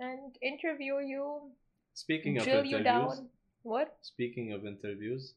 And 0.00 0.34
interview 0.40 0.98
you, 1.04 1.52
Speaking 1.94 2.38
of 2.38 2.44
drill 2.44 2.64
you 2.64 2.78
interviews, 2.78 3.18
down. 3.18 3.28
What? 3.62 3.96
speaking 4.00 4.52
of 4.52 4.64
interviews, 4.64 5.34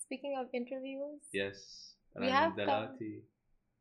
Speaking 0.00 0.36
of 0.38 0.46
interviews, 0.54 1.20
yes, 1.32 1.92
We 2.16 2.28
Rand 2.28 2.56
Dalati 2.56 3.20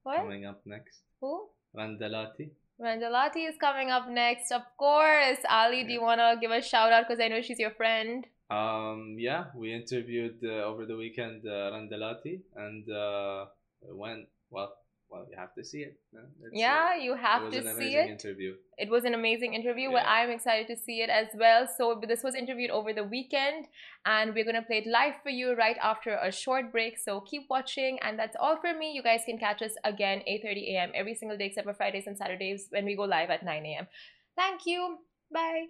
what? 0.03 0.17
coming 0.17 0.45
up 0.45 0.62
next. 0.65 1.00
Who? 1.22 1.48
Rand 1.74 2.00
Dalati. 2.00 2.50
Randalati 2.81 3.48
is 3.48 3.55
coming 3.60 3.91
up 3.91 4.10
next, 4.10 4.51
of 4.51 4.63
course. 4.77 5.38
Ali, 5.50 5.83
do 5.86 5.93
you 5.93 6.01
want 6.01 6.19
to 6.19 6.38
give 6.41 6.51
a 6.51 6.62
shout 6.62 6.91
out 6.91 7.07
because 7.07 7.24
I 7.24 7.27
know 7.29 7.41
she's 7.41 7.60
your 7.60 7.72
friend? 7.72 8.25
Um, 8.50 9.15
yeah, 9.17 9.45
we 9.55 9.74
interviewed 9.74 10.39
uh, 10.43 10.67
over 10.69 10.86
the 10.86 10.98
weekend 10.98 11.45
uh, 11.48 11.72
Rand 11.72 11.91
Dalati, 11.91 12.41
and 12.57 12.89
uh, 12.91 13.45
went 13.89 14.27
well. 14.50 14.74
Well, 15.10 15.27
you 15.29 15.38
have 15.38 15.53
to 15.53 15.63
see 15.63 15.81
it. 15.81 16.00
man. 16.12 16.24
It's, 16.41 16.60
yeah, 16.60 16.89
uh, 16.93 16.95
you 16.95 17.13
it 17.13 17.19
have 17.19 17.43
was 17.43 17.53
to 17.53 17.60
an 17.60 17.65
see 17.65 17.72
amazing 17.72 18.10
it. 18.10 18.10
interview. 18.10 18.55
It 18.79 18.89
was 18.89 19.05
an 19.05 19.13
amazing 19.13 19.53
interview. 19.53 19.91
Well, 19.91 20.03
Yeah. 20.03 20.12
I'm 20.12 20.31
excited 20.31 20.65
to 20.67 20.75
see 20.75 21.01
it 21.01 21.10
as 21.12 21.27
well. 21.36 21.67
So 21.67 22.01
this 22.07 22.24
was 22.24 22.33
interviewed 22.33 22.72
over 22.72 22.93
the 22.93 23.03
weekend, 23.03 23.67
and 24.07 24.33
we're 24.33 24.43
gonna 24.43 24.63
play 24.63 24.79
it 24.79 24.88
live 24.88 25.13
for 25.22 25.29
you 25.29 25.53
right 25.53 25.77
after 25.83 26.15
a 26.15 26.31
short 26.31 26.72
break. 26.72 26.98
So 26.98 27.22
keep 27.22 27.43
watching, 27.48 28.00
and 28.01 28.17
that's 28.17 28.36
all 28.39 28.57
for 28.57 28.74
me. 28.74 28.91
You 28.93 29.03
guys 29.03 29.22
can 29.24 29.38
catch 29.38 29.62
us 29.62 29.74
again 29.83 30.24
8:30 30.27 30.74
a.m. 30.74 30.91
every 30.95 31.13
single 31.13 31.38
day 31.38 31.45
except 31.45 31.67
for 31.67 31.75
Fridays 31.75 32.07
and 32.07 32.17
Saturdays 32.17 32.67
when 32.72 32.83
we 32.86 32.95
go 32.95 33.03
live 33.03 33.29
at 33.29 33.43
9 33.45 33.65
a.m. 33.67 33.88
Thank 34.36 34.65
you. 34.65 34.98
Bye. 35.31 35.67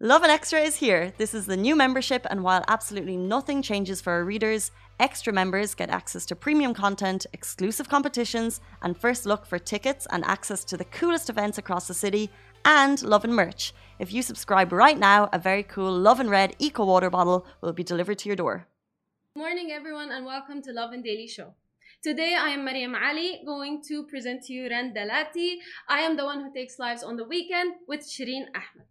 Lovin 0.00 0.30
Extra 0.30 0.60
is 0.60 0.76
here. 0.76 1.12
This 1.16 1.32
is 1.32 1.46
the 1.46 1.56
new 1.56 1.76
membership, 1.76 2.26
and 2.28 2.42
while 2.42 2.64
absolutely 2.66 3.16
nothing 3.16 3.62
changes 3.62 4.00
for 4.00 4.12
our 4.12 4.24
readers, 4.24 4.72
extra 5.02 5.32
members 5.32 5.74
get 5.74 5.90
access 5.90 6.24
to 6.24 6.36
premium 6.36 6.72
content, 6.72 7.26
exclusive 7.32 7.88
competitions, 7.88 8.60
and 8.82 8.96
first 8.96 9.26
look 9.26 9.44
for 9.44 9.58
tickets 9.58 10.06
and 10.10 10.24
access 10.24 10.62
to 10.62 10.76
the 10.76 10.84
coolest 10.84 11.28
events 11.28 11.58
across 11.58 11.88
the 11.88 11.94
city, 11.94 12.30
and 12.64 13.02
Lovin 13.02 13.32
merch. 13.32 13.74
If 13.98 14.12
you 14.12 14.22
subscribe 14.22 14.72
right 14.72 14.96
now, 14.96 15.28
a 15.32 15.40
very 15.40 15.64
cool 15.64 15.92
Lovin 15.92 16.30
Red 16.30 16.54
Eco 16.60 16.84
Water 16.84 17.10
bottle 17.10 17.44
will 17.60 17.72
be 17.72 17.82
delivered 17.82 18.18
to 18.18 18.28
your 18.28 18.36
door. 18.36 18.68
Morning, 19.34 19.72
everyone, 19.72 20.12
and 20.12 20.24
welcome 20.24 20.62
to 20.62 20.72
Lovin 20.72 21.02
Daily 21.02 21.26
Show. 21.26 21.54
Today, 22.04 22.36
I 22.38 22.50
am 22.50 22.64
Mariam 22.64 22.94
Ali, 22.94 23.40
going 23.44 23.82
to 23.88 24.04
present 24.04 24.44
to 24.44 24.52
you 24.52 24.68
Rand 24.70 24.94
Dalati. 24.96 25.56
I 25.88 25.98
am 26.02 26.16
the 26.16 26.24
one 26.24 26.44
who 26.44 26.54
takes 26.54 26.78
lives 26.78 27.02
on 27.02 27.16
the 27.16 27.24
weekend 27.24 27.74
with 27.88 28.08
Shireen 28.08 28.46
Ahmed. 28.54 28.86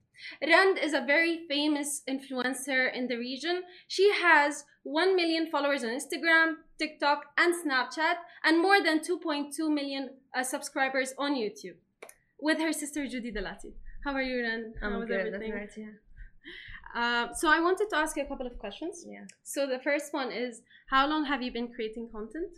Rand 0.46 0.78
is 0.78 0.94
a 0.94 1.06
very 1.06 1.48
famous 1.48 2.02
influencer 2.08 2.94
in 2.94 3.08
the 3.08 3.18
region. 3.18 3.64
She 3.88 4.12
has 4.14 4.66
1 4.84 5.16
million 5.16 5.50
followers 5.52 5.84
on 5.84 5.90
Instagram, 5.90 6.56
TikTok, 6.80 7.26
and 7.38 7.54
Snapchat, 7.54 8.16
and 8.44 8.62
more 8.62 8.82
than 8.84 9.00
2.2 9.00 9.74
million 9.74 10.10
uh, 10.36 10.44
subscribers 10.44 11.14
on 11.18 11.36
YouTube 11.36 11.76
with 12.40 12.60
her 12.60 12.74
sister 12.74 13.08
Judy 13.08 13.32
Dalati. 13.32 13.74
How 14.04 14.14
are 14.14 14.22
you, 14.22 14.42
Rand? 14.42 14.74
How 14.82 14.90
was 15.00 15.10
everything? 15.12 15.54
Uh, 16.96 17.34
so 17.34 17.48
I 17.48 17.60
wanted 17.62 17.90
to 17.92 17.98
ask 17.98 18.18
you 18.18 18.24
a 18.24 18.28
couple 18.28 18.48
of 18.48 18.58
questions. 18.58 19.06
Yeah. 19.08 19.26
So 19.44 19.68
the 19.68 19.80
first 19.80 20.14
one 20.14 20.32
is, 20.32 20.62
how 20.90 21.08
long 21.08 21.26
have 21.26 21.42
you 21.42 21.52
been 21.52 21.70
creating 21.70 22.10
content? 22.12 22.52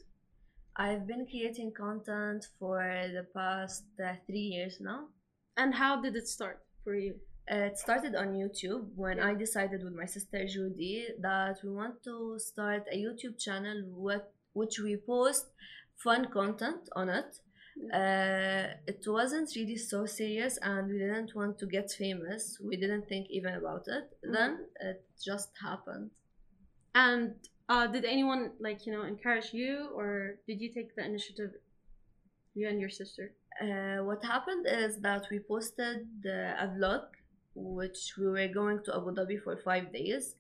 I've 0.76 1.06
been 1.06 1.28
creating 1.30 1.74
content 1.78 2.48
for 2.58 2.80
the 3.14 3.28
past 3.36 3.84
uh, 4.04 4.14
three 4.26 4.48
years 4.56 4.78
now. 4.80 5.08
And 5.58 5.76
how 5.76 6.02
did 6.02 6.16
it 6.16 6.28
start 6.28 6.62
for 6.84 6.96
you? 6.96 7.16
Uh, 7.52 7.56
it 7.56 7.78
started 7.78 8.16
on 8.16 8.34
YouTube 8.34 8.86
when 8.96 9.20
I 9.20 9.34
decided 9.36 9.84
with 9.84 9.94
my 9.94 10.06
sister 10.06 10.46
Judy 10.48 11.08
that 11.20 11.58
we 11.62 11.72
want 11.72 12.02
to 12.06 12.40
start 12.40 12.86
a 12.90 12.96
YouTube 12.96 13.38
channel 13.38 13.84
what 13.94 14.32
which 14.54 14.80
we 14.80 14.96
post 14.96 15.48
fun 15.98 16.28
content 16.32 16.88
on 16.96 17.10
it. 17.10 17.40
Uh, 17.94 18.76
it 18.88 19.04
wasn't 19.08 19.50
really 19.56 19.76
so 19.76 20.06
serious 20.06 20.58
and 20.62 20.88
we 20.88 21.00
didn't 21.00 21.36
want 21.36 21.58
to 21.58 21.66
get 21.66 21.92
famous. 21.92 22.60
We 22.64 22.78
didn't 22.78 23.10
think 23.10 23.28
even 23.30 23.56
about 23.56 23.88
it. 23.88 24.06
Then 24.22 24.66
it 24.80 25.04
just 25.22 25.50
happened. 25.62 26.12
And 26.96 27.34
uh, 27.68 27.88
did 27.88 28.06
anyone 28.06 28.52
like 28.60 28.86
you 28.86 28.94
know 28.94 29.04
encourage 29.04 29.52
you, 29.52 29.90
or 29.94 30.36
did 30.48 30.62
you 30.62 30.72
take 30.74 30.96
the 30.96 31.04
initiative? 31.04 31.52
You 32.54 32.70
and 32.70 32.80
your 32.80 32.92
sister. 32.92 33.34
Uh, 33.60 34.04
what 34.04 34.24
happened 34.24 34.68
is 34.70 35.00
that 35.00 35.26
we 35.32 35.40
posted 35.40 36.08
uh, 36.26 36.66
a 36.66 36.72
vlog 36.78 37.06
which 37.56 38.14
we 38.18 38.28
were 38.28 38.48
going 38.48 38.80
to 38.86 38.96
Abu 38.96 39.14
Dhabi 39.16 39.42
for 39.42 39.58
five 39.58 39.92
days. 39.94 40.36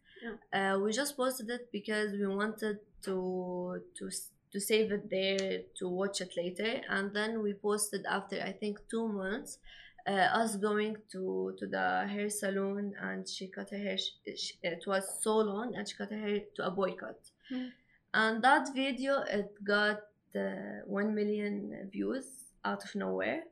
Uh, 0.54 0.80
we 0.80 0.92
just 0.92 1.18
posted 1.18 1.50
it 1.50 1.70
because 1.72 2.12
we 2.14 2.26
wanted 2.28 2.78
to 3.04 3.82
to 3.98 4.10
to 4.52 4.60
save 4.60 4.92
it 4.92 5.10
there 5.10 5.62
to 5.80 5.90
watch 5.90 6.22
it 6.22 6.32
later, 6.38 6.82
and 6.90 7.14
then 7.14 7.42
we 7.42 7.54
posted 7.54 8.06
after 8.06 8.42
I 8.42 8.52
think 8.52 8.80
two 8.90 9.08
months. 9.08 9.58
Uh, 10.06 10.28
us 10.42 10.58
going 10.58 10.98
to 11.14 11.56
to 11.58 11.66
the 11.66 12.06
hair 12.14 12.30
salon 12.30 12.94
and 13.02 13.28
she 13.28 13.48
cut 13.48 13.70
her 13.70 13.78
hair. 13.78 13.98
sh- 13.98 14.20
sh- 14.36 14.52
It 14.62 14.84
was 14.86 15.04
so 15.24 15.38
long 15.38 15.76
and 15.76 15.88
she 15.88 15.96
cut 15.96 16.12
her 16.12 16.18
hair 16.20 16.40
to 16.58 16.68
a 16.68 16.72
boycott. 16.72 17.16
Hmm. 17.50 17.68
And 18.14 18.44
that 18.44 18.68
video 18.76 19.22
it 19.22 19.50
got 19.64 20.00
uh, 20.36 20.84
one 20.86 21.16
million 21.16 21.90
views 21.90 22.26
out 22.66 22.84
of 22.84 22.94
nowhere. 22.96 23.44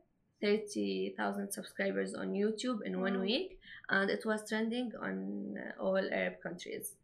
30,000 0.42 1.50
subscribers 1.52 2.14
on 2.14 2.32
YouTube 2.32 2.82
in 2.84 3.00
one 3.00 3.14
Wow. 3.16 3.22
week, 3.22 3.58
and 3.88 4.10
it 4.10 4.24
was 4.26 4.46
trending 4.48 4.92
on 5.00 5.56
uh, 5.56 5.82
all 5.82 5.96
Arab 6.12 6.40
countries. 6.42 6.96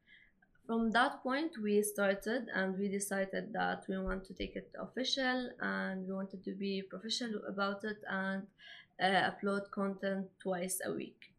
From 0.67 0.91
that 0.93 1.23
point, 1.23 1.53
we 1.63 1.81
started 1.83 2.49
and 2.55 2.79
we 2.79 2.89
decided 2.89 3.53
that 3.55 3.85
we 3.89 3.97
want 3.99 4.25
to 4.27 4.35
take 4.35 4.55
it 4.55 4.71
official 4.79 5.49
and 5.61 6.07
we 6.07 6.13
wanted 6.13 6.45
to 6.45 6.53
be 6.53 6.83
professional 6.83 7.41
about 7.49 7.85
it 7.85 7.97
and 8.11 8.43
uh, 9.01 9.31
upload 9.31 9.71
content 9.71 10.27
twice 10.43 10.81
a 10.85 10.93
week. 10.93 11.33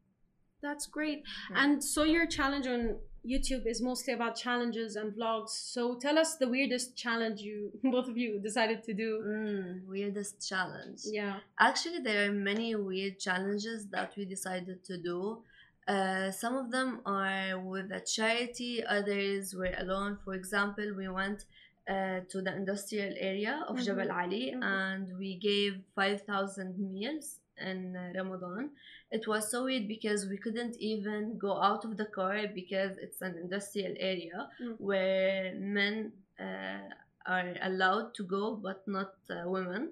That's 0.63 0.87
great. 0.87 1.23
Yeah. 1.51 1.63
And 1.63 1.83
so 1.83 2.03
your 2.03 2.25
challenge 2.25 2.65
on 2.65 2.95
YouTube 3.25 3.65
is 3.65 3.81
mostly 3.81 4.13
about 4.13 4.35
challenges 4.35 4.95
and 4.95 5.13
vlogs. 5.13 5.49
So 5.49 5.95
tell 5.95 6.17
us 6.17 6.35
the 6.37 6.47
weirdest 6.47 6.95
challenge 6.95 7.41
you 7.41 7.71
both 7.83 8.07
of 8.07 8.17
you 8.17 8.39
decided 8.39 8.83
to 8.85 8.93
do. 8.93 9.21
Mm, 9.25 9.85
weirdest 9.87 10.47
challenge. 10.47 11.01
Yeah. 11.05 11.39
Actually, 11.59 11.99
there 11.99 12.29
are 12.29 12.31
many 12.33 12.75
weird 12.75 13.19
challenges 13.19 13.87
that 13.87 14.13
we 14.17 14.25
decided 14.25 14.83
to 14.85 14.97
do. 14.97 15.39
Uh, 15.87 16.29
some 16.31 16.55
of 16.55 16.71
them 16.71 17.01
are 17.05 17.59
with 17.59 17.91
a 17.91 17.99
charity, 17.99 18.83
others 18.85 19.55
were 19.55 19.73
alone. 19.79 20.17
For 20.23 20.33
example, 20.35 20.93
we 20.95 21.07
went 21.09 21.45
uh, 21.87 22.19
to 22.29 22.39
the 22.43 22.55
industrial 22.55 23.15
area 23.17 23.65
of 23.67 23.75
Mhm. 23.77 23.83
Jabal 23.85 24.11
Ali 24.11 24.53
Mhm. 24.55 24.63
and 24.63 25.17
we 25.17 25.35
gave 25.37 25.81
5,000 25.95 26.77
meals 26.77 27.38
in 27.61 27.95
uh, 27.95 28.11
Ramadan. 28.15 28.71
It 29.11 29.27
was 29.27 29.49
so 29.51 29.65
weird 29.65 29.87
because 29.87 30.27
we 30.27 30.37
couldn't 30.37 30.75
even 30.79 31.37
go 31.37 31.61
out 31.61 31.85
of 31.85 31.97
the 31.97 32.05
car 32.05 32.35
because 32.53 32.97
it's 32.97 33.21
an 33.21 33.37
industrial 33.41 33.93
area 33.99 34.49
Mm. 34.61 34.75
where 34.79 35.53
men 35.55 36.11
uh, 36.39 36.89
are 37.25 37.53
allowed 37.63 38.13
to 38.15 38.23
go 38.23 38.55
but 38.55 38.87
not 38.87 39.13
uh, 39.29 39.43
women. 39.49 39.91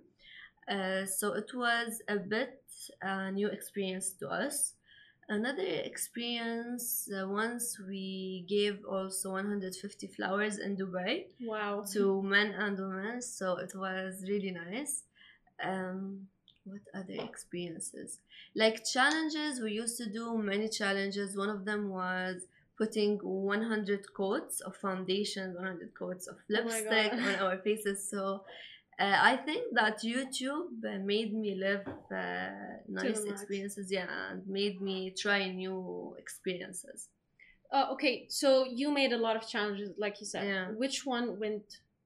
Uh, 0.70 1.06
so 1.06 1.34
it 1.34 1.52
was 1.56 2.02
a 2.10 2.18
bit 2.18 2.62
a 3.02 3.32
new 3.32 3.48
experience 3.48 4.12
to 4.20 4.28
us. 4.30 4.74
Another 5.30 5.64
experience 5.64 7.10
uh, 7.12 7.28
once 7.28 7.80
we 7.88 8.46
gave 8.48 8.80
also 8.86 9.32
150 9.32 10.08
flowers 10.08 10.58
in 10.58 10.76
Dubai 10.78 11.26
Wow. 11.42 11.84
to 11.94 12.22
men 12.24 12.52
and 12.58 12.78
women, 12.80 13.22
so 13.22 13.58
it 13.58 13.74
was 13.76 14.24
really 14.28 14.52
nice. 14.52 15.04
Um, 15.64 16.28
what 16.68 16.82
other 16.94 17.18
experiences? 17.24 18.20
Like 18.56 18.84
challenges, 18.86 19.62
we 19.62 19.72
used 19.74 19.98
to 19.98 20.10
do 20.10 20.38
many 20.38 20.68
challenges. 20.70 21.38
One 21.38 21.50
of 21.50 21.66
them 21.66 21.90
was 21.90 22.48
putting 22.78 23.18
100 23.18 24.14
coats 24.14 24.62
of 24.62 24.76
foundation, 24.78 25.56
100 25.56 25.94
coats 25.98 26.28
of 26.28 26.36
Oh 26.38 26.54
lipstick 26.54 27.12
God. 27.12 27.20
on 27.20 27.36
our 27.36 27.58
faces. 27.58 28.10
So 28.10 28.44
uh, 29.00 29.18
I 29.32 29.38
think 29.38 29.74
that 29.74 30.00
YouTube 30.04 30.84
uh, 30.86 31.00
made 31.04 31.34
me 31.34 31.56
live 31.56 31.88
uh, 32.12 32.50
nice 32.88 33.24
experiences, 33.26 33.92
yeah, 33.92 34.08
and 34.32 34.48
made 34.48 34.82
me 34.82 35.14
try 35.18 35.50
new 35.52 36.16
experiences. 36.18 37.10
Uh, 37.72 37.88
okay, 37.92 38.26
so 38.30 38.66
you 38.66 38.92
made 38.92 39.12
a 39.12 39.18
lot 39.18 39.36
of 39.36 39.48
challenges, 39.48 39.92
like 39.98 40.20
you 40.20 40.26
said. 40.26 40.48
Yeah. 40.48 40.68
Which 40.70 41.06
one 41.06 41.40
went 41.40 41.64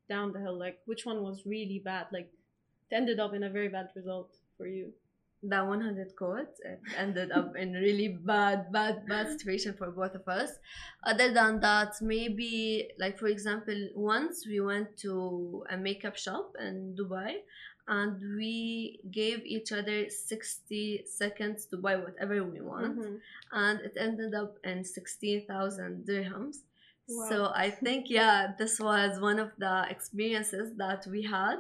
down 0.10 0.34
the 0.34 0.40
hill? 0.40 0.58
Like, 0.58 0.80
which 0.86 1.06
one 1.06 1.22
was 1.22 1.44
really 1.46 1.82
bad? 1.84 2.08
Like, 2.12 2.30
it 2.90 2.96
ended 2.96 3.20
up 3.20 3.34
in 3.34 3.44
a 3.44 3.50
very 3.50 3.70
bad 3.70 3.90
result 3.96 4.36
for 4.62 4.68
you. 4.80 4.90
that 5.52 5.66
100 5.66 6.10
quote 6.18 6.54
it 6.72 6.82
ended 7.04 7.30
up 7.40 7.56
in 7.62 7.70
really 7.86 8.10
bad 8.32 8.60
bad 8.76 8.96
bad 9.12 9.26
situation 9.36 9.74
for 9.80 9.88
both 10.00 10.14
of 10.20 10.28
us 10.40 10.52
other 11.12 11.30
than 11.38 11.54
that 11.66 11.98
maybe 12.14 12.52
like 13.04 13.18
for 13.22 13.26
example 13.36 13.80
once 13.96 14.46
we 14.52 14.60
went 14.72 14.90
to 15.06 15.64
a 15.76 15.78
makeup 15.88 16.16
shop 16.26 16.54
in 16.66 16.76
dubai 17.00 17.32
and 17.98 18.22
we 18.42 18.54
gave 19.20 19.40
each 19.56 19.72
other 19.80 19.98
60 20.10 21.06
seconds 21.22 21.66
to 21.72 21.76
buy 21.86 21.96
whatever 22.06 22.38
we 22.54 22.62
want 22.74 22.94
Mhm. 23.00 23.18
and 23.64 23.76
it 23.90 23.96
ended 24.08 24.34
up 24.44 24.54
in 24.72 24.86
16000 24.86 26.06
dirhams 26.12 26.58
Wow. 27.10 27.26
so 27.30 27.52
i 27.56 27.70
think 27.70 28.06
yeah 28.10 28.54
this 28.58 28.80
was 28.80 29.20
one 29.20 29.40
of 29.40 29.52
the 29.58 29.86
experiences 29.90 30.74
that 30.78 31.06
we 31.08 31.22
had 31.24 31.58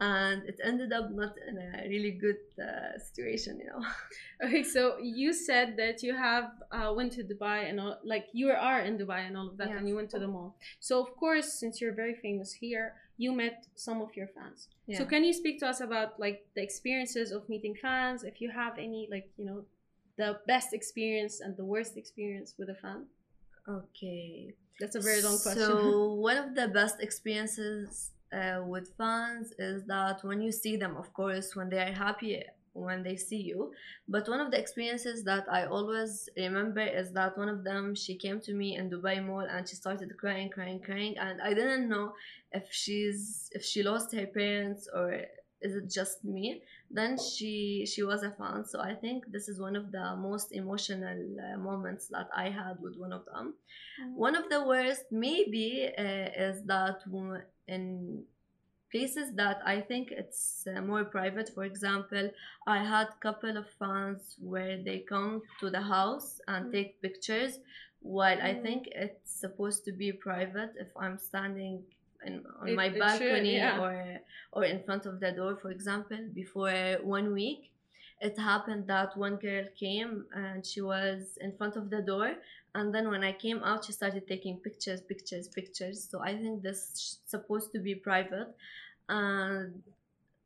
and 0.00 0.42
it 0.48 0.58
ended 0.64 0.92
up 0.92 1.10
not 1.10 1.34
in 1.48 1.58
a 1.58 1.88
really 1.88 2.12
good 2.12 2.38
uh, 2.58 2.98
situation 2.98 3.58
you 3.60 3.66
know 3.66 3.82
Okay, 4.44 4.62
so 4.62 4.98
you 4.98 5.32
said 5.32 5.76
that 5.78 6.02
you 6.02 6.14
have 6.14 6.50
uh, 6.72 6.92
went 6.94 7.12
to 7.12 7.22
Dubai 7.22 7.68
and 7.68 7.80
all, 7.80 7.98
like 8.04 8.26
you 8.32 8.50
are 8.50 8.80
in 8.80 8.98
Dubai 8.98 9.20
and 9.26 9.36
all 9.36 9.48
of 9.48 9.56
that, 9.58 9.68
Yes. 9.70 9.78
and 9.78 9.88
you 9.88 9.94
went 9.94 10.10
to 10.10 10.18
the 10.18 10.26
mall. 10.26 10.56
So 10.80 11.00
of 11.00 11.16
course, 11.16 11.48
since 11.60 11.80
you're 11.80 11.94
very 11.94 12.14
famous 12.14 12.52
here, 12.52 12.94
you 13.16 13.32
met 13.32 13.66
some 13.76 14.02
of 14.02 14.10
your 14.16 14.26
fans. 14.36 14.68
So 14.92 15.04
can 15.06 15.24
you 15.24 15.32
speak 15.32 15.60
to 15.60 15.66
us 15.68 15.80
about 15.80 16.18
like 16.20 16.44
the 16.56 16.62
experiences 16.62 17.30
of 17.32 17.48
meeting 17.48 17.74
fans? 17.80 18.22
If 18.24 18.40
you 18.40 18.50
have 18.50 18.76
any, 18.76 19.08
like 19.10 19.30
you 19.38 19.44
know, 19.46 19.64
the 20.18 20.40
best 20.46 20.74
experience 20.74 21.40
and 21.40 21.56
the 21.56 21.64
worst 21.64 21.96
experience 21.96 22.54
with 22.58 22.68
a 22.68 22.74
fan. 22.74 23.06
okay 23.68 24.52
That's 24.80 24.96
a 24.96 25.00
very 25.00 25.22
long 25.22 25.38
question. 25.38 25.62
So 25.62 26.14
one 26.28 26.36
of 26.36 26.54
the 26.54 26.68
best 26.68 27.00
experiences 27.00 28.10
uh, 28.32 28.62
with 28.66 28.92
fans 28.98 29.52
is 29.58 29.84
that 29.86 30.24
when 30.24 30.40
you 30.40 30.52
see 30.52 30.76
them, 30.76 30.96
of 30.96 31.12
course, 31.12 31.54
when 31.54 31.68
they 31.70 31.78
are 31.78 31.92
happy 31.92 32.42
when 32.74 33.02
they 33.02 33.16
see 33.16 33.40
you. 33.40 33.72
But 34.08 34.28
one 34.28 34.40
of 34.40 34.50
the 34.50 34.58
experiences 34.58 35.24
that 35.24 35.46
I 35.50 35.64
always 35.64 36.28
remember 36.36 36.80
is 36.80 37.12
that 37.12 37.38
one 37.38 37.48
of 37.48 37.64
them 37.64 37.94
she 37.94 38.16
came 38.16 38.40
to 38.40 38.52
me 38.52 38.76
in 38.76 38.90
Dubai 38.90 39.24
Mall 39.24 39.46
and 39.50 39.66
she 39.66 39.76
started 39.76 40.12
crying, 40.18 40.50
crying, 40.50 40.80
crying, 40.80 41.16
and 41.16 41.40
I 41.40 41.54
didn't 41.54 41.88
know 41.88 42.12
if 42.52 42.66
she's 42.70 43.48
if 43.52 43.64
she 43.64 43.82
lost 43.82 44.12
her 44.14 44.26
parents 44.26 44.88
or 44.92 45.22
is 45.64 45.74
it 45.76 45.90
just 45.90 46.24
me. 46.24 46.62
Then 46.90 47.18
she 47.18 47.86
she 47.92 48.02
was 48.04 48.22
a 48.22 48.30
fan, 48.30 48.64
so 48.66 48.80
I 48.80 48.94
think 48.94 49.24
this 49.32 49.48
is 49.48 49.60
one 49.60 49.76
of 49.76 49.90
the 49.92 50.16
most 50.16 50.52
emotional 50.52 51.20
uh, 51.46 51.58
moments 51.58 52.08
that 52.08 52.28
I 52.36 52.50
had 52.50 52.76
with 52.80 52.96
one 52.96 53.12
of 53.12 53.24
them. 53.32 53.54
One 54.14 54.36
of 54.36 54.48
the 54.50 54.66
worst, 54.66 55.04
maybe, 55.10 55.90
uh, 55.98 56.28
is 56.48 56.64
that 56.66 56.98
in 57.68 58.24
places 58.90 59.34
that 59.34 59.60
I 59.66 59.80
think 59.80 60.10
it's 60.12 60.66
uh, 60.66 60.80
more 60.80 61.04
private. 61.04 61.50
For 61.54 61.64
example, 61.64 62.30
I 62.66 62.78
had 62.84 63.08
a 63.08 63.18
couple 63.20 63.56
of 63.56 63.66
fans 63.78 64.36
where 64.40 64.82
they 64.82 65.00
come 65.00 65.42
to 65.60 65.70
the 65.70 65.82
house 65.82 66.40
and 66.48 66.66
Mm. 66.66 66.72
take 66.72 67.00
pictures, 67.02 67.58
while 68.00 68.40
I 68.42 68.54
Mm. 68.54 68.62
think 68.62 68.88
it's 69.04 69.30
supposed 69.44 69.84
to 69.86 69.92
be 69.92 70.12
private. 70.12 70.72
If 70.84 70.90
I'm 70.96 71.18
standing 71.18 71.84
in, 72.26 72.44
on 72.60 72.68
It- 72.68 72.76
my 72.76 72.86
it 72.86 72.92
should, 72.92 73.00
balcony 73.00 73.56
yeah. 73.56 73.80
or 73.80 74.20
or 74.52 74.64
in 74.64 74.82
front 74.84 75.06
of 75.06 75.20
the 75.20 75.32
door, 75.32 75.56
for 75.56 75.70
example, 75.70 76.18
before 76.32 76.98
one 77.02 77.32
week. 77.32 77.70
It 78.20 78.38
happened 78.38 78.86
that 78.86 79.16
one 79.16 79.36
girl 79.36 79.64
came 79.78 80.24
and 80.34 80.64
she 80.64 80.80
was 80.80 81.36
in 81.40 81.52
front 81.58 81.76
of 81.76 81.90
the 81.90 82.00
door 82.00 82.36
and 82.74 82.92
then 82.94 83.10
when 83.10 83.22
I 83.22 83.32
came 83.32 83.62
out, 83.62 83.84
she 83.84 83.92
started 83.92 84.26
taking 84.26 84.56
pictures, 84.58 85.00
pictures, 85.00 85.46
pictures. 85.48 86.08
So 86.10 86.20
I 86.20 86.32
think 86.36 86.62
this 86.62 86.78
is 86.94 87.18
supposed 87.26 87.70
to 87.72 87.78
be 87.78 87.94
private 87.94 88.48
and 89.08 89.82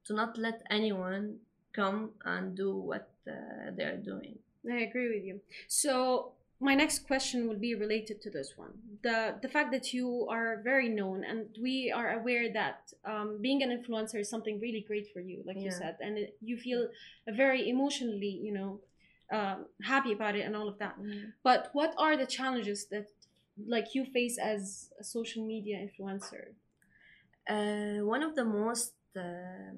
to 0.06 0.14
not 0.14 0.36
let 0.38 0.62
anyone 0.70 1.36
come 1.72 2.10
and 2.24 2.56
do 2.56 2.74
what 2.76 3.08
uh, 3.30 3.70
they 3.76 3.84
are 3.84 3.96
doing. 3.96 4.38
I 4.70 4.78
agree 4.88 5.08
with 5.14 5.24
you. 5.24 5.40
So 5.68 6.32
my 6.60 6.74
next 6.74 7.06
question 7.06 7.48
will 7.48 7.58
be 7.58 7.74
related 7.74 8.20
to 8.22 8.30
this 8.30 8.54
one. 8.56 8.72
The 9.02 9.36
the 9.40 9.48
fact 9.48 9.70
that 9.72 9.92
you 9.92 10.26
are 10.28 10.60
very 10.64 10.88
known 10.88 11.24
and 11.24 11.46
we 11.62 11.92
are 11.94 12.18
aware 12.18 12.52
that 12.52 12.92
um, 13.04 13.38
being 13.40 13.62
an 13.62 13.70
influencer 13.70 14.18
is 14.20 14.28
something 14.28 14.58
really 14.60 14.84
great 14.86 15.12
for 15.12 15.20
you, 15.20 15.42
like 15.46 15.60
you 15.60 15.70
said, 15.70 15.96
and 16.00 16.18
it, 16.18 16.36
you 16.40 16.56
feel 16.56 16.88
very 17.28 17.68
emotionally, 17.68 18.40
you 18.42 18.52
know, 18.52 18.80
um, 19.30 19.66
happy 19.82 20.12
about 20.12 20.34
it 20.34 20.40
and 20.40 20.56
all 20.56 20.68
of 20.68 20.78
that. 20.78 20.96
But 21.44 21.70
what 21.72 21.94
are 21.96 22.16
the 22.16 22.26
challenges 22.26 22.86
that 22.86 23.06
like 23.66 23.94
you 23.94 24.04
face 24.04 24.36
as 24.38 24.90
a 24.98 25.04
social 25.04 25.46
media 25.46 25.76
influencer? 25.78 26.54
Uh, 27.48 28.04
one 28.04 28.22
of 28.22 28.34
the 28.34 28.44
most 28.44 28.94
uh, 29.16 29.72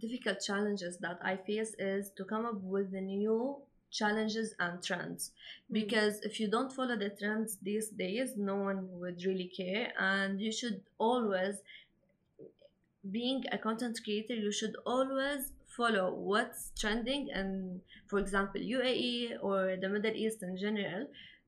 difficult 0.00 0.40
challenges 0.40 0.96
that 0.98 1.18
I 1.22 1.36
face 1.36 1.74
is 1.78 2.10
to 2.16 2.24
come 2.24 2.46
up 2.46 2.60
with 2.62 2.90
the 2.92 3.00
new 3.00 3.62
challenges 3.90 4.54
and 4.58 4.82
trends. 4.82 5.32
Because 5.70 6.20
if 6.22 6.40
you 6.40 6.48
don't 6.48 6.72
follow 6.72 6.96
the 6.96 7.10
trends 7.10 7.58
these 7.62 7.88
days 7.88 8.32
no 8.36 8.56
one 8.56 8.88
would 9.00 9.22
really 9.24 9.50
care 9.56 9.92
and 9.98 10.40
you 10.40 10.52
should 10.52 10.80
always 10.98 11.56
being 13.10 13.44
a 13.50 13.58
content 13.58 13.98
creator 14.04 14.34
you 14.34 14.52
should 14.52 14.76
always 14.84 15.52
follow 15.66 16.12
what's 16.12 16.72
trending 16.78 17.30
and 17.32 17.80
for 18.06 18.18
example 18.18 18.60
UAE 18.60 19.38
or 19.42 19.76
the 19.80 19.88
Middle 19.88 20.14
East 20.14 20.42
in 20.42 20.56
general 20.56 21.06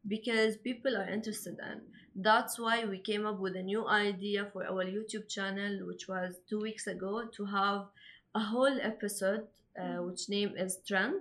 because 0.09 0.57
people 0.57 0.96
are 0.96 1.09
interested 1.09 1.57
in. 1.59 1.81
That's 2.14 2.59
why 2.59 2.85
we 2.85 2.98
came 2.98 3.26
up 3.26 3.38
with 3.38 3.57
a 3.57 3.62
new 3.62 3.87
idea 3.87 4.48
for 4.52 4.64
our 4.64 4.85
YouTube 4.85 5.28
channel 5.28 5.87
which 5.87 6.09
was 6.09 6.40
2 6.48 6.61
weeks 6.61 6.87
ago 6.87 7.24
to 7.37 7.44
have 7.44 7.87
a 8.35 8.40
whole 8.40 8.78
episode 8.81 9.46
uh, 9.78 10.02
which 10.02 10.28
name 10.28 10.55
is 10.57 10.78
trend 10.87 11.20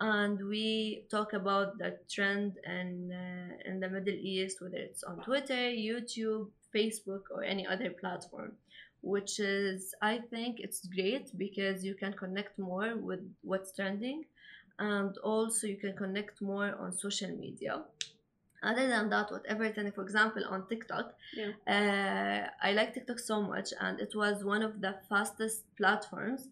and 0.00 0.38
we 0.48 1.04
talk 1.10 1.32
about 1.34 1.78
the 1.78 1.98
trend 2.10 2.56
in 2.64 3.12
uh, 3.12 3.68
in 3.68 3.80
the 3.80 3.88
Middle 3.88 4.14
East, 4.14 4.60
whether 4.60 4.78
it's 4.78 5.02
on 5.04 5.16
Twitter, 5.22 5.54
YouTube, 5.88 6.48
Facebook, 6.74 7.24
or 7.30 7.42
any 7.44 7.66
other 7.66 7.90
platform. 7.90 8.52
Which 9.02 9.40
is, 9.40 9.94
I 10.02 10.18
think, 10.18 10.60
it's 10.60 10.86
great 10.86 11.26
because 11.38 11.82
you 11.82 11.94
can 11.94 12.12
connect 12.12 12.58
more 12.58 12.96
with 12.96 13.20
what's 13.42 13.72
trending, 13.74 14.24
and 14.78 15.16
also 15.18 15.66
you 15.66 15.78
can 15.78 15.96
connect 15.96 16.42
more 16.42 16.74
on 16.78 16.92
social 16.92 17.30
media. 17.34 17.82
Other 18.62 18.86
than 18.88 19.08
that, 19.08 19.30
whatever 19.32 19.70
trending, 19.70 19.94
for 19.94 20.02
example, 20.02 20.42
on 20.50 20.68
TikTok, 20.68 21.14
Yeah. 21.34 21.52
uh, 21.66 22.50
I 22.62 22.72
like 22.72 22.92
TikTok 22.92 23.18
so 23.18 23.40
much, 23.40 23.68
and 23.80 23.98
it 24.00 24.12
was 24.14 24.44
one 24.44 24.62
of 24.62 24.82
the 24.82 24.92
fastest 25.08 25.64
platforms 25.78 26.48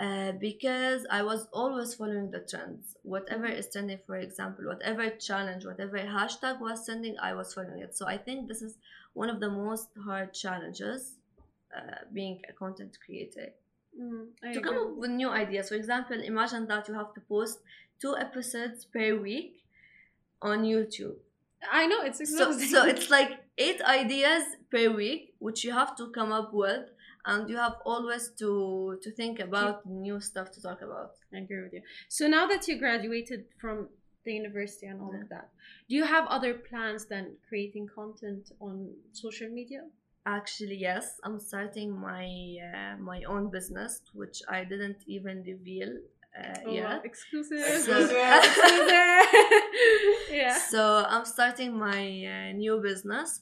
uh, 0.00 0.32
because 0.32 1.06
I 1.10 1.22
was 1.22 1.46
always 1.52 1.94
following 1.94 2.30
the 2.30 2.40
trends. 2.40 2.96
Whatever 3.02 3.46
is 3.46 3.68
trending, 3.70 3.98
for 4.06 4.16
example, 4.16 4.64
whatever 4.66 5.08
challenge, 5.10 5.64
whatever 5.64 5.98
hashtag 5.98 6.60
was 6.60 6.84
trending, 6.84 7.16
I 7.20 7.32
was 7.34 7.54
following 7.54 7.80
it. 7.80 7.96
So 7.96 8.06
I 8.06 8.18
think 8.18 8.48
this 8.48 8.60
is 8.62 8.76
one 9.12 9.30
of 9.30 9.38
the 9.40 9.48
most 9.50 9.88
hard 10.04 10.32
challenges 10.34 11.12
uh, 11.76 11.80
being 12.12 12.40
a 12.48 12.52
content 12.52 12.98
creator. 13.04 13.50
Mm, 14.00 14.26
To 14.54 14.60
come 14.60 14.76
up 14.76 14.96
with 14.96 15.10
new 15.10 15.28
ideas. 15.30 15.68
For 15.68 15.76
example, 15.76 16.20
imagine 16.20 16.66
that 16.66 16.88
you 16.88 16.94
have 16.94 17.14
to 17.14 17.20
post 17.20 17.60
two 18.00 18.16
episodes 18.16 18.84
per 18.84 19.14
week 19.16 19.62
on 20.42 20.64
YouTube. 20.64 21.14
I 21.72 21.86
know 21.86 22.02
it's 22.02 22.18
So, 22.18 22.50
exhausting. 22.50 22.68
so 22.68 22.84
it's 22.86 23.08
like 23.10 23.30
eight 23.56 23.80
ideas 23.82 24.42
per 24.70 24.90
week, 24.90 25.34
which 25.38 25.64
you 25.64 25.72
have 25.72 25.96
to 25.96 26.08
come 26.10 26.32
up 26.32 26.52
with, 26.52 26.90
and 27.26 27.48
you 27.48 27.56
have 27.56 27.76
always 27.84 28.28
to 28.38 28.98
to 29.02 29.10
think 29.12 29.40
about 29.40 29.84
new 29.86 30.20
stuff 30.20 30.50
to 30.52 30.60
talk 30.62 30.80
about. 30.82 31.12
I 31.34 31.38
agree 31.38 31.62
with 31.62 31.72
you. 31.72 31.82
So 32.08 32.26
now 32.28 32.46
that 32.46 32.66
you 32.68 32.78
graduated 32.78 33.44
from 33.60 33.88
the 34.24 34.32
university 34.32 34.86
and 34.86 35.00
all 35.00 35.14
of 35.14 35.28
that, 35.28 35.48
do 35.88 35.94
you 35.96 36.04
have 36.04 36.26
other 36.28 36.54
plans 36.54 37.06
than 37.06 37.24
creating 37.48 37.88
content 37.94 38.50
on 38.60 38.90
social 39.12 39.48
media? 39.50 39.82
Actually, 40.26 40.76
yes, 40.76 41.20
I'm 41.24 41.38
starting 41.38 41.90
my 42.08 42.24
uh, 42.68 42.96
my 42.98 43.22
own 43.24 43.50
business, 43.50 44.00
which 44.14 44.38
I 44.48 44.64
didn't 44.64 45.00
even 45.06 45.42
reveal 45.46 45.92
uh, 46.38 46.54
Oh, 46.66 46.68
wow. 46.68 46.72
yet. 46.72 47.04
Exclusive. 47.04 47.60
So- 47.84 48.00
Exclusive. 48.08 48.90
yeah. 50.30 50.58
So 50.70 51.04
I'm 51.08 51.24
starting 51.24 51.76
my 51.78 52.02
uh, 52.34 52.52
new 52.56 52.80
business. 52.80 53.40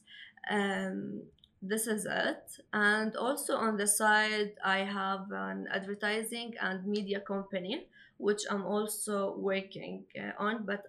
Um, 0.50 1.22
this 1.62 1.86
is 1.86 2.06
it. 2.06 2.58
And 2.72 3.16
also 3.16 3.56
on 3.56 3.76
the 3.76 3.86
side, 3.86 4.52
I 4.64 4.78
have 4.78 5.30
an 5.30 5.68
advertising 5.70 6.54
and 6.60 6.84
media 6.86 7.20
company, 7.20 7.86
which 8.18 8.42
I'm 8.50 8.66
also 8.66 9.36
working 9.36 10.04
uh, 10.18 10.32
on. 10.38 10.66
But 10.66 10.86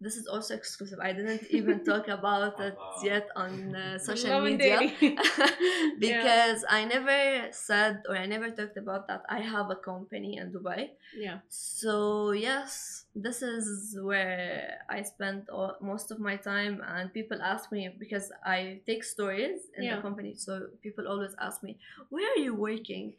this 0.00 0.16
is 0.16 0.26
also 0.26 0.54
exclusive. 0.54 0.98
I 1.00 1.12
didn't 1.12 1.44
even 1.50 1.84
talk 1.84 2.08
about 2.08 2.60
it 2.60 2.78
yet 3.00 3.28
on 3.36 3.74
uh, 3.74 3.98
social 3.98 4.40
media. 4.42 4.78
daily. 4.78 5.16
because 5.98 6.64
I 6.68 6.84
never 6.84 7.48
said 7.52 8.02
or 8.08 8.16
I 8.16 8.26
never 8.26 8.50
talked 8.50 8.76
about 8.76 9.08
that 9.08 9.22
I 9.28 9.40
have 9.40 9.70
a 9.70 9.76
company 9.76 10.36
in 10.36 10.52
Dubai. 10.52 10.90
yeah. 11.16 11.38
So 11.48 12.32
yes, 12.32 13.04
this 13.14 13.42
is 13.42 13.96
where 14.00 14.78
I 14.90 15.02
spend 15.02 15.48
all, 15.48 15.76
most 15.80 16.10
of 16.10 16.18
my 16.18 16.36
time, 16.36 16.82
and 16.86 17.12
people 17.12 17.40
ask 17.42 17.70
me 17.72 17.88
because 17.98 18.32
I 18.44 18.80
take 18.86 19.04
stories 19.04 19.70
in 19.76 19.84
Yeah. 19.84 19.96
the 19.96 20.02
company. 20.02 20.34
So 20.34 20.68
people 20.82 21.06
always 21.08 21.34
ask 21.40 21.62
me, 21.62 21.78
"Where 22.10 22.26
are 22.32 22.38
you 22.42 22.54
working?" 22.54 23.14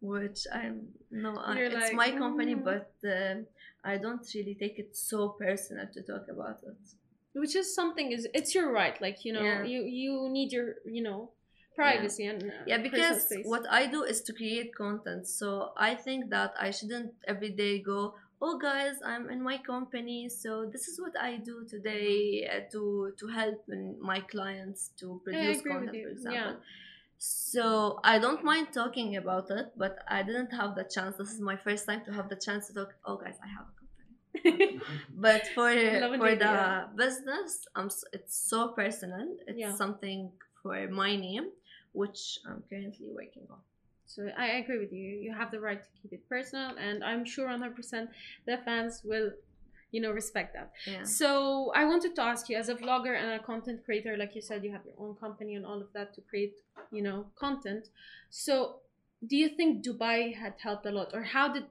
Which 0.00 0.46
I'm 0.52 0.88
no, 1.10 1.36
I, 1.36 1.58
You're 1.58 1.66
it's 1.70 1.92
like, 1.92 1.94
my 1.94 2.10
company, 2.12 2.54
"Mm." 2.54 2.64
but 2.64 2.90
um 3.06 3.46
I 3.84 3.96
don't 3.96 4.26
really 4.34 4.54
take 4.54 4.78
it 4.78 4.96
so 4.96 5.30
personal 5.30 5.86
to 5.92 6.02
talk 6.02 6.26
about 6.28 6.58
it. 6.62 6.76
Which 7.34 7.56
is 7.56 7.74
something 7.74 8.12
is 8.12 8.28
it's 8.34 8.54
your 8.54 8.70
right. 8.72 9.00
Like 9.00 9.24
you 9.24 9.32
know, 9.32 9.42
Yeah. 9.42 9.62
you 9.64 9.82
you 9.82 10.28
need 10.30 10.52
your 10.52 10.74
you 10.84 11.02
know 11.02 11.30
privacy 11.74 12.26
and 12.26 12.42
uh, 12.42 12.46
yeah 12.66 12.76
because 12.76 13.32
what 13.44 13.64
i 13.70 13.86
do 13.86 14.02
is 14.02 14.20
to 14.20 14.32
create 14.34 14.74
content 14.74 15.26
so 15.26 15.72
i 15.76 15.94
think 15.94 16.28
that 16.28 16.52
i 16.60 16.70
shouldn't 16.70 17.10
every 17.26 17.48
day 17.48 17.78
go 17.80 18.14
oh 18.42 18.58
guys 18.58 18.96
i'm 19.06 19.30
in 19.30 19.40
my 19.42 19.56
company 19.56 20.28
so 20.28 20.66
this 20.70 20.86
is 20.86 21.00
what 21.00 21.14
i 21.18 21.36
do 21.38 21.64
today 21.66 22.46
uh, 22.46 22.60
to 22.70 23.12
to 23.18 23.26
help 23.28 23.58
my 24.00 24.20
clients 24.20 24.90
to 25.00 25.18
produce 25.24 25.62
content 25.62 25.96
for 26.04 26.10
example 26.10 26.56
Yeah. 26.60 26.66
So 27.24 28.00
i 28.04 28.18
don't 28.18 28.42
mind 28.44 28.68
talking 28.72 29.16
about 29.16 29.50
it 29.50 29.66
but 29.76 29.98
i 30.08 30.22
didn't 30.22 30.50
have 30.52 30.74
the 30.74 30.84
chance 30.84 31.16
this 31.16 31.32
is 31.32 31.40
my 31.40 31.56
first 31.56 31.86
time 31.86 32.02
to 32.04 32.12
have 32.12 32.28
the 32.28 32.36
chance 32.36 32.66
to 32.68 32.74
talk 32.74 32.94
oh 33.06 33.16
guys 33.16 33.36
i 33.44 33.48
have 33.48 33.66
a 33.72 33.74
company 33.80 34.80
but 35.14 35.46
for 35.54 35.70
for 36.16 36.34
the 36.34 36.44
yeah. 36.44 36.86
business 36.96 37.66
um 37.76 37.88
it's 38.12 38.36
so 38.50 38.68
personal 38.68 39.26
it's 39.46 39.58
Yeah. 39.58 39.72
something 39.76 40.32
for 40.62 40.88
my 40.88 41.14
name 41.16 41.50
which 41.92 42.38
i'm 42.48 42.62
currently 42.68 43.08
working 43.14 43.46
on 43.50 43.60
So 44.06 44.28
I 44.36 44.46
agree 44.60 44.78
with 44.84 44.92
you. 44.92 45.08
You 45.24 45.32
have 45.40 45.50
the 45.50 45.60
right 45.60 45.80
to 45.82 45.90
keep 46.00 46.12
it 46.12 46.28
personal, 46.28 46.76
and 46.76 47.02
I'm 47.02 47.24
sure 47.24 47.46
100% 47.48 48.10
the 48.46 48.58
fans 48.66 49.00
will, 49.04 49.30
you 49.92 50.00
know, 50.00 50.10
respect 50.10 50.54
that. 50.54 50.72
yeah 50.86 51.04
So 51.04 51.70
I 51.80 51.84
wanted 51.84 52.12
to 52.16 52.22
ask 52.22 52.48
you, 52.48 52.56
as 52.56 52.68
a 52.68 52.74
vlogger 52.74 53.14
and 53.22 53.30
a 53.40 53.42
content 53.50 53.84
creator, 53.84 54.16
like 54.16 54.34
you 54.34 54.42
said, 54.42 54.64
you 54.64 54.72
have 54.72 54.84
your 54.84 54.98
own 54.98 55.14
company 55.24 55.54
and 55.54 55.64
all 55.64 55.80
of 55.80 55.90
that 55.92 56.08
to 56.14 56.20
create, 56.22 56.56
you 56.90 57.02
know, 57.02 57.26
content. 57.44 57.84
So 58.30 58.80
do 59.30 59.36
you 59.36 59.48
think 59.56 59.84
Dubai 59.86 60.34
had 60.42 60.54
helped 60.66 60.86
a 60.86 60.90
lot, 60.98 61.08
or 61.14 61.22
how 61.22 61.46
did 61.52 61.66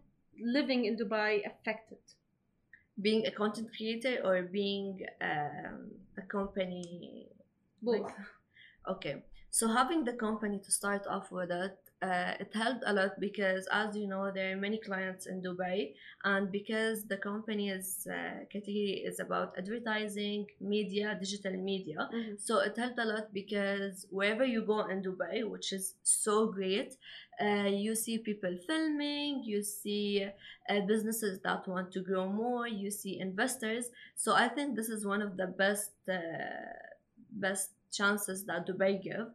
living 0.57 0.85
in 0.85 0.95
Dubai 0.97 1.31
affect 1.51 1.91
it? 1.91 2.07
being 3.01 3.25
a 3.25 3.31
content 3.31 3.69
creator 3.75 4.19
or 4.23 4.43
being 4.43 5.05
um, 5.21 5.91
a 6.17 6.21
company 6.21 7.27
Both. 7.81 8.01
Like- 8.01 8.15
okay 8.93 9.23
so 9.49 9.67
having 9.67 10.05
the 10.05 10.13
company 10.13 10.59
to 10.59 10.71
start 10.71 11.05
off 11.07 11.31
with 11.31 11.51
it 11.51 11.77
uh, 12.01 12.33
it 12.39 12.51
helped 12.53 12.83
a 12.87 12.93
lot 12.93 13.19
because 13.19 13.67
as 13.71 13.95
you 13.95 14.07
know 14.07 14.31
there 14.33 14.53
are 14.53 14.57
many 14.57 14.79
clients 14.79 15.27
in 15.27 15.41
dubai 15.41 15.93
and 16.23 16.51
because 16.51 17.03
the 17.05 17.17
company's 17.17 18.07
uh, 18.11 18.43
category 18.51 19.03
is 19.05 19.19
about 19.19 19.53
advertising 19.57 20.45
media 20.59 21.15
digital 21.19 21.53
media. 21.53 22.09
Mhm. 22.13 22.39
so 22.39 22.59
it 22.59 22.75
helped 22.77 22.99
a 22.99 23.05
lot 23.05 23.31
because 23.33 24.07
wherever 24.09 24.45
you 24.45 24.61
go 24.73 24.79
in 24.87 25.01
dubai 25.03 25.37
which 25.49 25.71
is 25.73 25.93
so 26.03 26.47
great 26.47 26.97
uh, 27.41 27.69
you 27.85 27.95
see 27.95 28.17
people 28.17 28.55
filming 28.67 29.43
you 29.43 29.61
see 29.63 30.25
uh, 30.69 30.79
businesses 30.87 31.39
that 31.43 31.67
want 31.67 31.91
to 31.91 32.01
grow 32.01 32.27
more 32.27 32.67
you 32.67 32.89
see 32.91 33.19
investors. 33.19 33.85
So 34.15 34.33
i 34.35 34.47
think 34.47 34.75
this 34.75 34.89
is 34.89 35.05
one 35.05 35.21
of 35.21 35.37
the 35.37 35.47
best 35.47 35.91
uh, 36.09 36.73
best 37.31 37.71
chances 37.91 38.45
that 38.45 38.67
dubai 38.67 39.01
give 39.01 39.27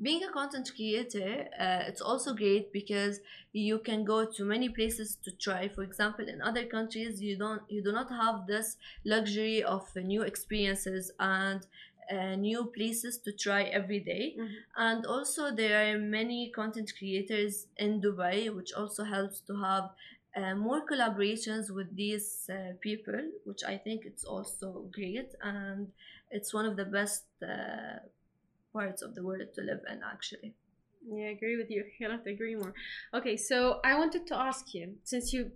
being 0.00 0.22
a 0.24 0.32
content 0.32 0.70
creator 0.74 1.46
uh, 1.58 1.82
it's 1.88 2.00
also 2.00 2.34
great 2.34 2.72
because 2.72 3.20
you 3.52 3.78
can 3.78 4.04
go 4.04 4.24
to 4.24 4.44
many 4.44 4.68
places 4.68 5.16
to 5.24 5.30
try. 5.32 5.68
For 5.68 5.82
example 5.82 6.28
in 6.28 6.40
other 6.42 6.64
countries 6.66 7.20
you 7.22 7.36
don't 7.38 7.62
you 7.68 7.82
do 7.82 7.92
not 7.92 8.10
have 8.10 8.46
this 8.46 8.76
luxury 9.04 9.62
of 9.62 9.86
uh, 9.96 10.00
new 10.00 10.22
experiences 10.22 11.10
and 11.18 11.66
uh, 12.12 12.34
new 12.36 12.64
places 12.74 13.18
to 13.18 13.32
try 13.32 13.62
every 13.64 14.00
day. 14.00 14.34
Mhm. 14.38 14.56
and 14.76 15.06
also 15.06 15.42
there 15.60 15.76
are 15.82 15.98
many 15.98 16.50
content 16.50 16.92
creators 16.98 17.66
in 17.76 18.00
dubai 18.00 18.38
which 18.56 18.72
also 18.72 19.04
helps 19.04 19.40
to 19.48 19.54
have 19.68 19.84
uh, 20.36 20.54
more 20.54 20.80
collaborations 20.86 21.70
with 21.70 21.94
these 21.94 22.48
uh, 22.50 22.72
people, 22.80 23.20
which 23.44 23.62
I 23.64 23.76
think 23.76 24.06
it's 24.06 24.24
also 24.24 24.88
great. 24.90 25.28
And 25.42 25.88
it's 26.30 26.54
one 26.54 26.64
of 26.64 26.76
the 26.76 26.86
best 26.86 27.24
uh, 27.42 27.98
parts 28.72 29.02
of 29.02 29.14
the 29.14 29.22
world 29.22 29.48
to 29.54 29.60
live 29.60 29.80
in 29.90 30.00
actually. 30.02 30.54
Yeah, 31.06 31.26
I 31.26 31.30
agree 31.30 31.56
with 31.56 31.70
you. 31.70 31.84
I 31.86 31.92
cannot 31.98 32.26
agree 32.26 32.54
more. 32.54 32.74
Okay, 33.14 33.36
so 33.36 33.80
I 33.84 33.98
wanted 33.98 34.26
to 34.28 34.36
ask 34.36 34.74
you, 34.74 34.94
since 35.04 35.32
you 35.32 35.50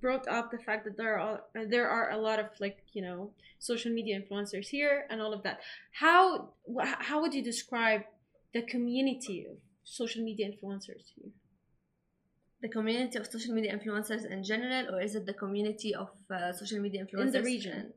brought 0.00 0.26
up 0.28 0.50
the 0.50 0.58
fact 0.58 0.84
that 0.84 0.96
there 0.96 1.18
are 1.18 1.42
there 1.54 1.88
are 1.88 2.10
a 2.10 2.18
lot 2.18 2.38
of 2.38 2.46
like 2.60 2.78
you 2.92 3.02
know 3.02 3.30
social 3.58 3.92
media 3.92 4.20
influencers 4.20 4.66
here 4.68 5.06
and 5.10 5.20
all 5.20 5.32
of 5.32 5.42
that. 5.42 5.60
How 5.92 6.50
how 6.82 7.20
would 7.20 7.34
you 7.34 7.42
describe 7.42 8.02
the 8.52 8.62
community 8.62 9.46
of 9.50 9.56
social 9.84 10.22
media 10.22 10.48
influencers 10.50 11.04
here? 11.14 11.30
The 12.62 12.68
community 12.68 13.18
of 13.18 13.26
social 13.26 13.54
media 13.54 13.78
influencers 13.78 14.28
in 14.30 14.42
general, 14.42 14.94
or 14.94 15.00
is 15.00 15.14
it 15.14 15.26
the 15.26 15.34
community 15.34 15.94
of 15.94 16.08
uh, 16.30 16.52
social 16.52 16.80
media 16.80 17.04
influencers 17.04 17.26
in 17.26 17.32
the 17.32 17.42
region. 17.42 17.92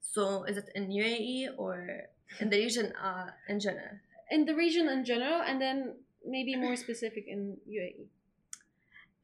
In- 0.00 0.12
so 0.12 0.44
is 0.44 0.56
it 0.56 0.68
in 0.74 0.90
UAE 0.90 1.48
or 1.56 1.86
in 2.40 2.50
the 2.50 2.56
region 2.58 2.92
uh, 2.96 3.30
in 3.48 3.60
general? 3.60 3.98
In 4.30 4.44
the 4.44 4.54
region 4.54 4.88
in 4.88 5.04
general, 5.04 5.42
and 5.42 5.60
then 5.60 5.94
maybe 6.24 6.56
more 6.56 6.76
specific 6.76 7.24
in 7.26 7.56
UAE. 7.68 8.06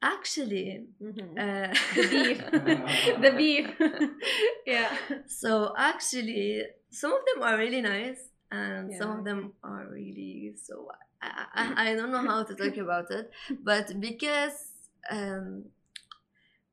Actually, 0.01 0.85
Mhm. 1.01 1.37
uh, 1.37 1.73
The 1.95 2.07
beef, 2.13 2.39
the 3.21 3.31
beef. 3.37 3.67
yeah. 4.65 4.95
So 5.25 5.73
actually, 5.77 6.63
some 6.91 7.13
of 7.13 7.21
them 7.25 7.41
are 7.43 7.57
really 7.57 7.81
nice, 7.81 8.29
and 8.51 8.93
some 8.93 9.09
of 9.19 9.25
them 9.25 9.53
are 9.63 9.87
really 9.89 10.53
so. 10.55 10.91
I, 11.21 11.45
I, 11.55 11.91
I 11.91 11.95
don't 11.95 12.11
know 12.11 12.21
how 12.21 12.43
to 12.43 12.53
talk 12.53 12.77
about 12.77 13.09
it, 13.09 13.31
but 13.63 13.99
because 13.99 14.69
um, 15.09 15.65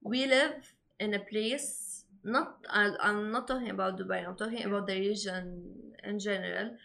we 0.03 0.27
live 0.27 0.55
in 1.01 1.15
a 1.15 1.19
place, 1.21 1.84
not 2.25 2.59
I, 2.71 2.91
I'm 3.01 3.31
not 3.31 3.47
talking 3.49 3.71
about 3.71 3.99
Dubai. 3.99 4.27
I'm 4.27 4.37
talking 4.37 4.65
about 4.65 4.87
the 4.87 4.99
region 4.99 5.75
in 6.03 6.19
general, 6.19 6.77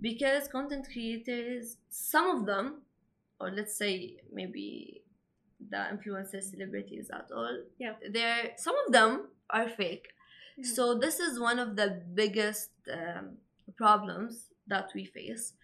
because 0.00 0.48
content 0.48 0.86
creators, 0.92 1.76
some 1.90 2.30
of 2.36 2.46
them, 2.46 2.82
or 3.40 3.50
let's 3.50 3.76
say 3.76 4.16
maybe 4.32 5.02
the 5.70 5.76
influencers, 5.92 6.44
celebrities 6.50 7.10
at 7.12 7.28
all, 7.34 7.56
Yeah. 7.78 7.94
they're 8.12 8.52
some 8.56 8.76
of 8.86 8.92
them 8.92 9.28
are 9.50 9.68
fake. 9.68 10.06
Yeah. 10.56 10.64
So 10.74 10.98
this 10.98 11.18
is 11.20 11.38
one 11.40 11.58
of 11.58 11.76
the 11.76 12.02
biggest 12.14 12.70
um, 12.92 13.38
problems 13.76 14.46
that 14.66 14.90
we 14.94 15.04
face. 15.04 15.54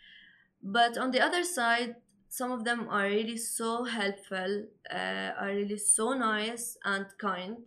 But 0.62 0.96
on 0.98 1.10
the 1.10 1.20
other 1.20 1.44
side, 1.44 1.96
some 2.28 2.50
of 2.50 2.64
them 2.64 2.88
are 2.90 3.04
really 3.06 3.36
so 3.36 3.84
helpful, 3.84 4.64
uh, 4.90 5.30
are 5.40 5.48
really 5.48 5.78
so 5.78 6.14
nice 6.14 6.76
and 6.84 7.06
kind, 7.18 7.58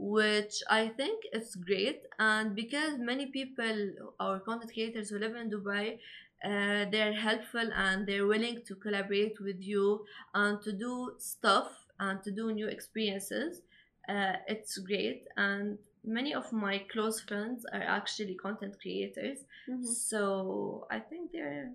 which 0.00 0.54
I 0.70 0.88
think 0.88 1.24
it's 1.32 1.54
great. 1.54 2.00
And 2.18 2.54
because 2.56 2.98
many 2.98 3.26
people, 3.26 3.76
our 4.18 4.40
content 4.40 4.72
creators 4.72 5.10
who 5.10 5.18
live 5.18 5.36
in 5.36 5.50
Dubai, 5.50 5.98
uh, 6.44 6.86
they're 6.90 7.12
helpful 7.12 7.68
and 7.74 8.06
they're 8.06 8.26
willing 8.26 8.62
to 8.66 8.74
collaborate 8.76 9.36
with 9.40 9.60
you 9.60 10.04
and 10.34 10.60
to 10.62 10.72
do 10.72 11.12
stuff 11.18 11.68
and 11.98 12.22
to 12.24 12.30
do 12.30 12.50
new 12.52 12.68
experiences. 12.68 13.60
Uh, 14.08 14.32
it's 14.48 14.78
great 14.78 15.24
and 15.36 15.78
many 16.04 16.32
of 16.34 16.50
my 16.52 16.78
close 16.90 17.20
friends 17.20 17.64
are 17.72 17.82
actually 17.98 18.34
content 18.34 18.74
creators 18.80 19.38
Mhm. 19.68 19.84
so 19.84 20.86
i 20.90 20.98
think 20.98 21.30
they're 21.32 21.70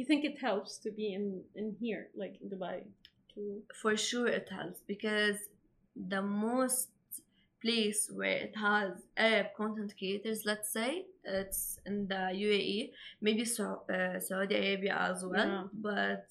You 0.00 0.04
think 0.04 0.24
it 0.24 0.38
helps 0.48 0.78
to 0.84 0.90
be 0.90 1.06
in 1.18 1.26
in 1.60 1.68
here, 1.82 2.02
like 2.22 2.34
in 2.42 2.48
Dubai, 2.54 2.76
to 3.34 3.40
for 3.82 3.96
sure 3.96 4.28
it 4.40 4.48
helps 4.58 4.80
because 4.86 5.38
the 6.14 6.22
most 6.22 6.88
place 7.60 8.10
where 8.12 8.36
it 8.46 8.56
has 8.56 8.92
arab 9.16 9.46
content 9.56 9.92
creators 9.98 10.44
let's 10.44 10.70
say 10.72 11.04
it's 11.24 11.78
in 11.86 12.06
the 12.08 12.14
uae 12.14 12.90
maybe 13.20 13.44
so, 13.44 13.82
uh, 13.92 14.18
saudi 14.20 14.54
arabia 14.54 14.96
as 15.10 15.24
well. 15.24 15.46
Yeah. 15.46 15.64
but 15.72 16.26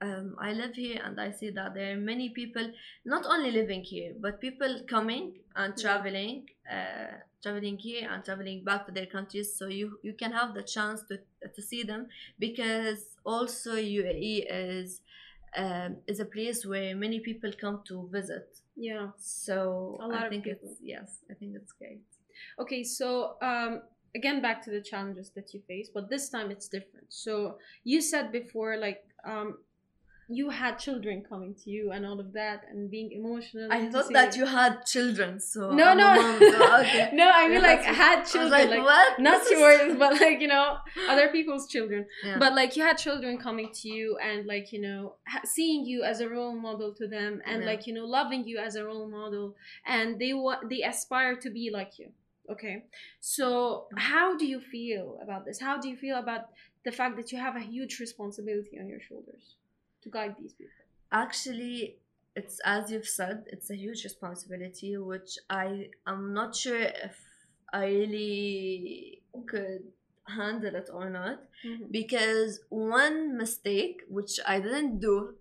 um, 0.00 0.36
i 0.38 0.52
live 0.52 0.74
here 0.74 1.00
and 1.04 1.20
i 1.20 1.30
see 1.30 1.50
that 1.50 1.74
there 1.74 1.92
are 1.92 2.00
many 2.00 2.30
people 2.30 2.70
not 3.04 3.24
only 3.26 3.50
living 3.50 3.82
here 3.82 4.12
but 4.20 4.40
people 4.40 4.80
coming 4.88 5.32
and 5.56 5.76
traveling 5.76 6.46
uh, 6.70 7.16
traveling 7.42 7.76
here 7.76 8.08
and 8.10 8.24
traveling 8.24 8.64
back 8.64 8.86
to 8.86 8.92
their 8.92 9.06
countries. 9.06 9.54
So 9.54 9.66
you 9.66 9.98
you 10.02 10.14
can 10.14 10.32
have 10.32 10.54
the 10.54 10.62
chance 10.62 11.02
to 11.08 11.18
to 11.54 11.62
see 11.62 11.82
them 11.82 12.06
because 12.38 13.16
also 13.24 13.74
uae 13.74 14.46
is 14.48 15.00
um, 15.56 15.96
is 16.06 16.20
a 16.20 16.24
place 16.24 16.64
where 16.64 16.94
many 16.96 17.20
people 17.20 17.52
come 17.60 17.80
to 17.88 18.08
visit 18.12 18.61
yeah. 18.76 19.08
so 19.18 19.98
A 20.00 20.06
lot 20.08 20.22
i 20.22 20.24
of 20.24 20.30
think 20.30 20.44
people. 20.44 20.68
it's 20.70 20.80
yes 20.82 21.18
i 21.30 21.34
think 21.34 21.54
it's 21.56 21.72
great 21.72 22.00
Okay, 22.58 22.82
so 22.82 23.36
um, 23.42 23.82
again, 24.16 24.40
back 24.40 24.62
to 24.64 24.70
the 24.70 24.80
challenges 24.80 25.30
that 25.36 25.52
you 25.54 25.60
face, 25.68 25.90
but 25.92 26.08
this 26.08 26.28
time 26.30 26.50
it's 26.50 26.66
different. 26.66 27.06
So 27.10 27.58
you 27.84 28.00
said 28.00 28.32
before, 28.32 28.76
like, 28.78 29.02
um, 29.24 29.58
you 30.34 30.50
had 30.50 30.78
children 30.78 31.22
coming 31.28 31.54
to 31.62 31.70
you 31.70 31.90
and 31.92 32.04
all 32.06 32.18
of 32.20 32.32
that, 32.32 32.64
and 32.70 32.90
being 32.90 33.10
emotional. 33.12 33.68
i 33.72 33.88
thought 33.90 34.06
see 34.08 34.14
that 34.14 34.36
you 34.36 34.46
had 34.46 34.72
children 34.94 35.38
so 35.40 35.60
No, 35.82 35.88
no, 35.94 36.08
mom, 36.14 36.38
so, 36.40 36.80
okay. 36.80 37.10
no. 37.20 37.30
I 37.40 37.42
mean, 37.48 37.52
Yeah, 37.62 37.68
like, 37.70 37.82
had 37.82 38.18
I 38.18 38.20
was 38.20 38.32
children, 38.32 38.50
like, 38.50 38.70
like, 38.70 38.82
what 38.90 39.20
not 39.20 39.42
yours, 39.50 39.96
but 40.02 40.12
like 40.20 40.38
you 40.44 40.48
know, 40.48 40.76
other 41.12 41.28
people's 41.36 41.66
children. 41.74 42.06
Yeah. 42.24 42.38
But 42.38 42.54
like, 42.60 42.76
you 42.76 42.82
had 42.82 42.96
children 43.06 43.38
coming 43.38 43.68
to 43.80 43.88
you, 43.88 44.06
and 44.28 44.46
like 44.46 44.66
you 44.74 44.80
know, 44.86 45.02
ha- 45.32 45.44
seeing 45.44 45.84
you 45.86 45.98
as 46.10 46.20
a 46.20 46.28
role 46.36 46.54
model 46.68 46.90
to 47.00 47.06
them, 47.16 47.32
and 47.46 47.58
Yeah. 47.62 47.70
like 47.70 47.86
you 47.86 47.94
know, 47.96 48.06
loving 48.18 48.42
you 48.50 48.58
as 48.66 48.72
a 48.76 48.84
role 48.84 49.08
model, 49.08 49.46
and 49.86 50.18
they 50.22 50.32
want 50.44 50.68
they 50.70 50.82
aspire 50.92 51.34
to 51.44 51.50
be 51.50 51.70
like 51.78 51.92
you. 52.00 52.08
Okay, 52.50 52.76
so 53.20 53.86
how 53.96 54.36
do 54.36 54.44
you 54.52 54.60
feel 54.60 55.18
about 55.22 55.44
this? 55.46 55.60
How 55.60 55.78
do 55.80 55.88
you 55.88 55.96
feel 55.96 56.16
about 56.18 56.42
the 56.84 56.90
fact 56.92 57.14
that 57.16 57.30
you 57.32 57.38
have 57.38 57.56
a 57.56 57.60
huge 57.60 57.94
responsibility 58.00 58.74
on 58.80 58.88
your 58.88 59.00
shoulders 59.08 59.44
to 60.01 60.09
guide 60.09 60.35
these 60.39 60.53
people? 60.53 60.71
actually 61.11 61.97
it's 62.35 62.59
as 62.65 62.91
you've 62.91 63.07
said 63.07 63.43
it's 63.47 63.69
a 63.69 63.75
huge 63.75 64.03
responsibility 64.03 64.97
which 64.97 65.37
i 65.49 65.87
am 66.05 66.33
not 66.33 66.55
sure 66.55 66.81
if 66.81 67.17
i 67.73 67.85
really 67.85 69.21
could 69.47 69.83
handle 70.27 70.75
it 70.75 70.89
or 70.93 71.09
not 71.09 71.39
because 71.89 72.59
one 72.69 73.37
mistake 73.37 74.01
which 74.09 74.39
i 74.45 74.59
didn't 74.59 74.99
do 74.99 75.33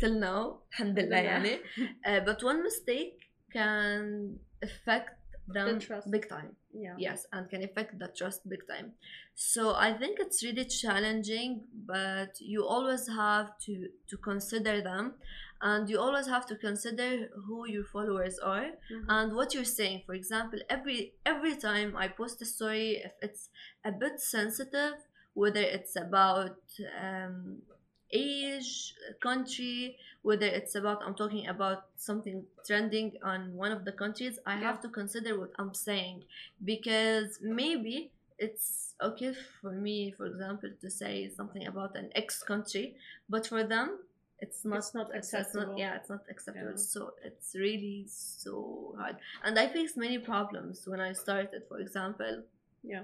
till 0.00 0.18
now 0.18 0.60
alhamdulillah 0.72 1.22
يعني, 1.22 1.58
uh, 2.06 2.20
but 2.24 2.42
one 2.42 2.62
mistake 2.62 3.18
can 3.52 4.38
affect 4.62 5.15
them 5.53 5.79
trust. 5.79 6.09
big 6.11 6.27
time 6.29 6.55
Yeah. 6.73 6.95
yes 6.97 7.25
and 7.33 7.49
can 7.49 7.63
affect 7.63 7.97
the 7.99 8.07
trust 8.19 8.47
big 8.49 8.63
time 8.67 8.93
so 9.35 9.73
i 9.75 9.91
think 9.93 10.19
it's 10.19 10.43
really 10.43 10.65
challenging 10.65 11.51
but 11.85 12.31
you 12.41 12.65
always 12.75 13.07
have 13.07 13.57
to 13.65 13.73
to 14.11 14.17
consider 14.17 14.81
them 14.81 15.13
and 15.61 15.89
you 15.89 15.99
always 15.99 16.27
have 16.27 16.45
to 16.47 16.55
consider 16.55 17.29
who 17.45 17.57
your 17.67 17.83
followers 17.95 18.37
are 18.39 18.67
Mhm. 18.91 19.05
and 19.15 19.27
what 19.37 19.53
you're 19.53 19.73
saying 19.81 20.03
for 20.05 20.13
example 20.21 20.59
every 20.69 20.99
every 21.25 21.55
time 21.55 21.89
i 22.03 22.07
post 22.07 22.41
a 22.41 22.45
story 22.45 22.89
if 23.07 23.13
it's 23.21 23.49
a 23.85 23.91
bit 23.91 24.19
sensitive 24.19 24.95
whether 25.33 25.61
it's 25.77 25.95
about 25.95 26.59
um, 27.05 27.61
age 28.11 28.93
country 29.21 29.97
whether 30.21 30.45
it's 30.45 30.75
about 30.75 31.01
i'm 31.05 31.15
talking 31.15 31.47
about 31.47 31.85
something 31.95 32.43
trending 32.65 33.11
on 33.23 33.53
one 33.53 33.71
of 33.71 33.83
the 33.85 33.91
countries 33.91 34.39
i 34.45 34.55
have 34.55 34.79
to 34.81 34.89
consider 34.89 35.37
what 35.39 35.51
i'm 35.59 35.73
saying 35.73 36.23
because 36.63 37.39
maybe 37.41 38.11
it's 38.39 38.93
okay 39.01 39.33
for 39.61 39.71
me 39.71 40.11
for 40.15 40.25
example 40.25 40.69
to 40.81 40.89
say 40.89 41.29
something 41.35 41.65
about 41.67 41.95
an 41.95 42.09
ex 42.15 42.41
country 42.43 42.95
but 43.29 43.45
for 43.47 43.63
them 43.63 43.99
it's 44.39 44.63
not 44.63 44.77
It's 44.77 44.93
not 44.93 45.07
it's- 45.09 45.33
it's 45.33 45.33
acceptable. 45.33 45.77
yeah 45.77 45.95
it's 45.95 46.09
not 46.09 46.21
acceptable 46.29 46.71
Yeah. 46.71 46.75
so 46.93 47.13
it's 47.23 47.55
really 47.55 48.05
so 48.07 48.93
hard 48.97 49.17
and 49.43 49.57
i 49.59 49.67
faced 49.67 49.97
many 49.97 50.19
problems 50.19 50.83
when 50.87 50.99
i 50.99 51.11
started 51.13 51.63
for 51.67 51.79
example 51.79 52.43
Yeah. 52.83 53.03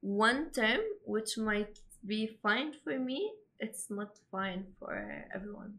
one 0.00 0.50
term 0.50 0.80
which 1.04 1.38
might 1.38 1.78
be 2.06 2.26
fine 2.42 2.74
for 2.84 2.98
me 2.98 3.32
it's 3.64 3.84
not 3.90 4.10
fine 4.30 4.62
for 4.78 4.94
everyone 5.34 5.72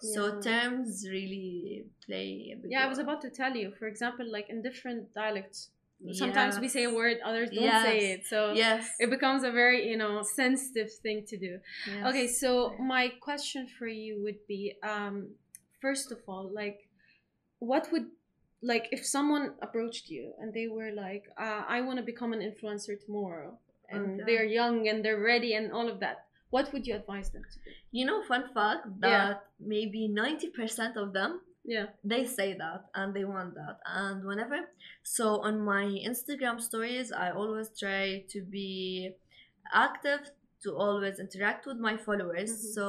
so 0.00 0.40
terms 0.40 1.06
really 1.08 1.84
play 2.06 2.52
a 2.52 2.56
big 2.60 2.70
Yeah, 2.72 2.84
I 2.86 2.88
was 2.88 2.98
about 2.98 3.20
to 3.22 3.30
tell 3.30 3.54
you. 3.54 3.72
For 3.78 3.86
example, 3.86 4.26
like 4.36 4.46
in 4.50 4.60
different 4.60 5.14
dialects, 5.14 5.70
sometimes 6.12 6.58
we 6.58 6.68
say 6.68 6.82
a 6.84 6.92
word, 6.92 7.18
others 7.24 7.50
don't 7.50 7.76
say 7.86 7.96
it. 8.14 8.26
So 8.26 8.38
yes 8.62 8.82
it 8.98 9.10
becomes 9.10 9.42
a 9.44 9.52
very, 9.52 9.78
you 9.88 9.96
know, 9.96 10.14
sensitive 10.22 10.90
thing 11.04 11.24
to 11.30 11.36
do. 11.36 11.52
yes. 11.86 12.06
Okay, 12.08 12.26
so 12.26 12.76
my 12.80 13.04
question 13.28 13.62
for 13.78 13.86
you 13.86 14.12
would 14.24 14.40
be 14.48 14.62
um 14.92 15.16
first 15.80 16.06
of 16.14 16.18
all, 16.28 16.50
like 16.62 16.78
what 17.60 17.84
would 17.92 18.06
like 18.62 18.88
if 18.92 19.04
someone 19.06 19.54
approached 19.66 20.08
you 20.08 20.32
and 20.40 20.52
they 20.54 20.68
were 20.68 20.92
like, 20.92 21.24
uh, 21.38 21.62
I 21.68 21.80
want 21.80 21.98
to 21.98 22.04
become 22.12 22.32
an 22.32 22.40
influencer 22.40 22.94
tomorrow 23.04 23.58
and 23.88 24.04
Okay. 24.20 24.22
they're 24.26 24.44
young 24.60 24.88
and 24.88 25.04
they're 25.04 25.20
ready 25.20 25.54
and 25.54 25.72
all 25.72 25.88
of 25.88 26.00
that, 26.00 26.26
what 26.54 26.66
would 26.72 26.84
you 26.88 26.94
advise 27.00 27.28
them 27.34 27.44
to 27.52 27.58
do? 27.64 27.70
you 27.98 28.04
know 28.08 28.18
fun 28.30 28.44
fact 28.56 28.82
Yeah. 28.86 29.10
that 29.26 29.38
maybe 29.74 30.02
90% 30.08 30.94
of 31.02 31.08
them 31.18 31.32
Yeah. 31.74 31.86
they 32.12 32.22
say 32.38 32.48
that 32.64 32.80
and 32.98 33.08
they 33.16 33.24
want 33.34 33.50
that 33.60 33.76
and 34.02 34.16
whenever 34.28 34.58
so 35.16 35.26
on 35.48 35.54
my 35.72 35.84
instagram 36.10 36.56
stories 36.68 37.06
i 37.24 37.28
always 37.40 37.68
try 37.82 38.04
to 38.34 38.38
be 38.58 38.68
active 39.72 40.22
to 40.64 40.68
always 40.86 41.16
interact 41.26 41.62
with 41.68 41.78
my 41.88 41.96
followers 42.06 42.50
Mhm. 42.52 42.74
so 42.76 42.86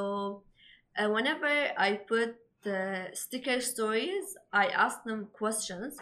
uh, 0.98 1.08
whenever 1.16 1.52
i 1.88 1.90
put 2.14 2.28
the 2.68 2.82
sticker 3.22 3.58
stories 3.72 4.26
i 4.52 4.66
ask 4.84 4.96
them 5.04 5.20
questions 5.42 5.92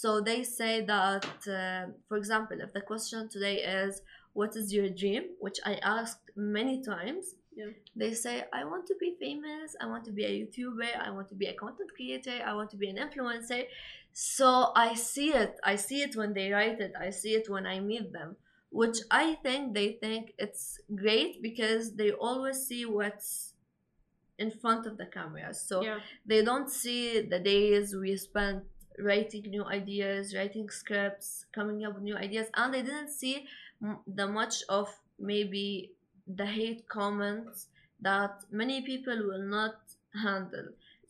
so 0.00 0.08
they 0.28 0.40
say 0.42 0.74
that 0.94 1.26
uh, 1.60 1.82
for 2.08 2.16
example 2.22 2.56
if 2.66 2.70
the 2.72 2.84
question 2.92 3.20
today 3.28 3.56
is 3.80 4.02
what 4.36 4.52
is 4.60 4.66
your 4.76 4.88
dream 5.02 5.24
which 5.40 5.58
i 5.64 5.74
asked 5.96 6.24
many 6.36 6.76
times. 6.82 7.24
Yeah. 7.56 7.72
they 8.02 8.12
say 8.12 8.44
i 8.52 8.62
want 8.70 8.84
to 8.90 8.94
be 9.00 9.10
famous. 9.18 9.74
I 9.80 9.86
want 9.92 10.04
to 10.08 10.12
be 10.12 10.24
a 10.24 10.34
youtuber. 10.40 10.90
I 11.06 11.10
want 11.16 11.28
to 11.30 11.34
be 11.42 11.46
a 11.46 11.54
content 11.54 11.90
creator. 11.96 12.38
I 12.44 12.52
want 12.58 12.70
to 12.72 12.76
be 12.76 12.88
an 12.88 12.98
influencer. 13.04 13.62
So 14.12 14.48
i 14.86 14.94
see 14.94 15.30
it. 15.42 15.52
I 15.72 15.76
see 15.76 16.00
it 16.06 16.16
when 16.20 16.34
they 16.34 16.50
write 16.50 16.80
it. 16.86 16.92
I 17.06 17.10
see 17.20 17.32
it 17.40 17.48
when 17.48 17.66
i 17.66 17.80
meet 17.80 18.12
them 18.12 18.36
which 18.70 18.98
i 19.12 19.26
think 19.44 19.62
they 19.72 19.88
think 20.02 20.32
it's 20.44 20.80
great 21.02 21.40
because 21.40 21.84
they 21.98 22.10
always 22.10 22.58
see 22.68 22.84
what's 22.84 23.54
in 24.38 24.50
front 24.50 24.86
of 24.86 24.98
the 24.98 25.06
camera. 25.06 25.54
So 25.54 25.82
yeah. 25.82 25.98
they 26.26 26.44
don't 26.44 26.70
see 26.70 27.22
the 27.22 27.38
days 27.38 27.94
we 27.94 28.16
spent 28.16 28.64
writing 28.98 29.42
new 29.50 29.64
ideas 29.64 30.34
writing 30.34 30.70
scripts 30.70 31.44
coming 31.52 31.84
up 31.84 31.94
with 31.94 32.02
new 32.02 32.16
ideas 32.16 32.48
and 32.54 32.72
they 32.72 32.82
didn't 32.82 33.10
see 33.10 33.46
m- 33.82 33.98
the 34.06 34.26
much 34.26 34.62
of 34.68 34.88
maybe 35.18 35.92
the 36.26 36.46
hate 36.46 36.88
comments 36.88 37.66
that 38.00 38.42
many 38.50 38.82
people 38.82 39.16
will 39.26 39.42
not 39.42 39.76
handle 40.22 40.68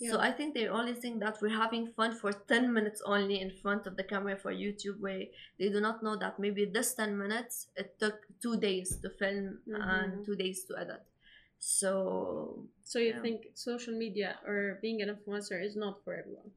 so 0.08 0.20
i 0.20 0.30
think 0.30 0.52
they 0.54 0.68
only 0.68 0.92
think 0.92 1.20
that 1.20 1.38
we're 1.40 1.48
having 1.64 1.86
fun 1.86 2.12
for 2.14 2.30
10 2.32 2.70
minutes 2.72 3.00
only 3.06 3.40
in 3.40 3.50
front 3.50 3.86
of 3.86 3.96
the 3.96 4.02
camera 4.04 4.36
for 4.36 4.52
youtube 4.52 5.00
where 5.00 5.22
they 5.58 5.68
do 5.70 5.80
not 5.80 6.02
know 6.02 6.16
that 6.16 6.38
maybe 6.38 6.66
this 6.66 6.92
10 6.94 7.16
minutes 7.16 7.68
it 7.76 7.98
took 7.98 8.26
two 8.42 8.56
days 8.58 8.96
to 8.96 9.08
film 9.08 9.58
and 9.66 10.12
Mhm. 10.12 10.24
two 10.26 10.36
days 10.36 10.64
to 10.64 10.76
edit 10.78 11.02
so 11.58 12.68
So 12.84 12.98
you 12.98 13.14
Yeah. 13.14 13.22
think 13.22 13.38
social 13.54 13.94
media 13.96 14.38
or 14.46 14.78
being 14.82 15.00
an 15.02 15.08
influencer 15.08 15.58
is 15.64 15.74
not 15.76 16.04
for 16.04 16.12
everyone? 16.14 16.50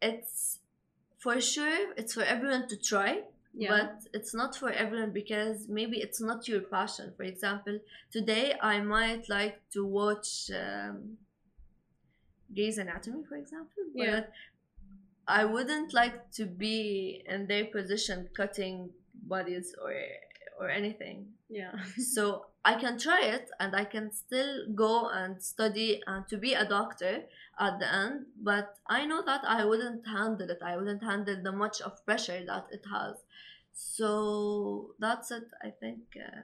it's 0.00 0.60
for 1.18 1.40
sure 1.40 1.92
it's 1.96 2.14
for 2.14 2.22
everyone 2.22 2.66
to 2.68 2.76
try 2.76 3.24
Yeah. 3.54 3.70
but 3.70 4.02
it's 4.14 4.34
not 4.34 4.54
for 4.54 4.70
everyone 4.70 5.10
because 5.12 5.66
maybe 5.68 5.98
it's 5.98 6.20
not 6.20 6.46
your 6.46 6.60
passion 6.60 7.12
for 7.16 7.24
example 7.24 7.80
today 8.12 8.54
i 8.62 8.80
might 8.80 9.28
like 9.28 9.60
to 9.72 9.84
watch 9.84 10.50
um, 10.50 11.16
Grey's 12.54 12.78
Anatomy 12.78 13.24
for 13.28 13.36
example 13.36 13.82
but 13.94 14.04
Yeah. 14.04 14.24
i 15.26 15.44
wouldn't 15.44 15.92
like 15.92 16.30
to 16.32 16.46
be 16.46 17.22
in 17.26 17.46
their 17.46 17.66
position 17.66 18.28
cutting 18.34 18.90
bodies 19.14 19.74
or 19.82 19.92
or 20.60 20.68
anything 20.70 21.26
yeah. 21.48 21.72
so 22.14 22.46
I 22.64 22.74
can 22.74 22.98
try 22.98 23.22
it 23.22 23.50
and 23.58 23.74
I 23.74 23.84
can 23.84 24.12
still 24.12 24.66
go 24.74 25.08
and 25.08 25.42
study 25.42 26.02
and 26.06 26.28
to 26.28 26.36
be 26.36 26.54
a 26.54 26.68
doctor 26.68 27.24
at 27.58 27.78
the 27.78 27.92
end. 27.92 28.26
But 28.40 28.76
I 28.86 29.06
know 29.06 29.22
that 29.24 29.42
I 29.44 29.64
wouldn't 29.64 30.06
handle 30.06 30.50
it. 30.50 30.58
I 30.62 30.76
wouldn't 30.76 31.02
handle 31.02 31.36
the 31.42 31.52
much 31.52 31.80
of 31.80 32.04
pressure 32.04 32.44
that 32.46 32.66
it 32.70 32.84
has. 32.92 33.16
So 33.72 34.94
that's 34.98 35.30
it. 35.30 35.44
I 35.62 35.70
think 35.70 36.00
uh, 36.16 36.42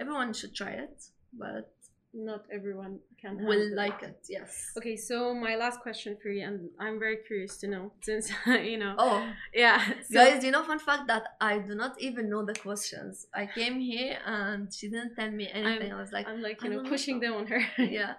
everyone 0.00 0.32
should 0.34 0.54
try 0.54 0.72
it, 0.72 1.04
but 1.32 1.70
Not 2.16 2.46
everyone 2.50 3.00
can 3.24 3.44
will 3.48 3.74
like 3.74 4.02
it. 4.02 4.18
Yes. 4.28 4.72
Okay, 4.78 4.96
so 4.96 5.34
my 5.34 5.54
last 5.56 5.80
question 5.80 6.16
for 6.22 6.28
you, 6.28 6.42
and 6.48 6.68
I'm 6.78 6.98
very 6.98 7.18
curious 7.26 7.56
to 7.58 7.66
know 7.68 7.84
since 8.08 8.30
you 8.46 8.78
know. 8.78 8.94
Oh, 8.98 9.18
Yeah, 9.54 9.78
so- 10.10 10.14
guys, 10.14 10.44
you 10.44 10.50
know, 10.50 10.62
fun 10.64 10.78
fact 10.78 11.04
that 11.12 11.24
I 11.40 11.58
do 11.58 11.74
not 11.74 11.92
even 12.00 12.24
know 12.32 12.44
the 12.44 12.54
questions. 12.54 13.26
I 13.34 13.44
came 13.46 13.76
here 13.80 14.18
and 14.26 14.72
she 14.72 14.88
didn't 14.88 15.14
tell 15.18 15.30
me 15.30 15.46
anything. 15.60 15.92
I 15.92 16.00
was 16.04 16.12
like, 16.12 16.26
I'm 16.28 16.42
like 16.48 16.62
you 16.62 16.70
know 16.70 16.82
pushing 16.94 17.20
them 17.20 17.34
on 17.40 17.46
her. 17.52 17.62
yeah. 18.00 18.14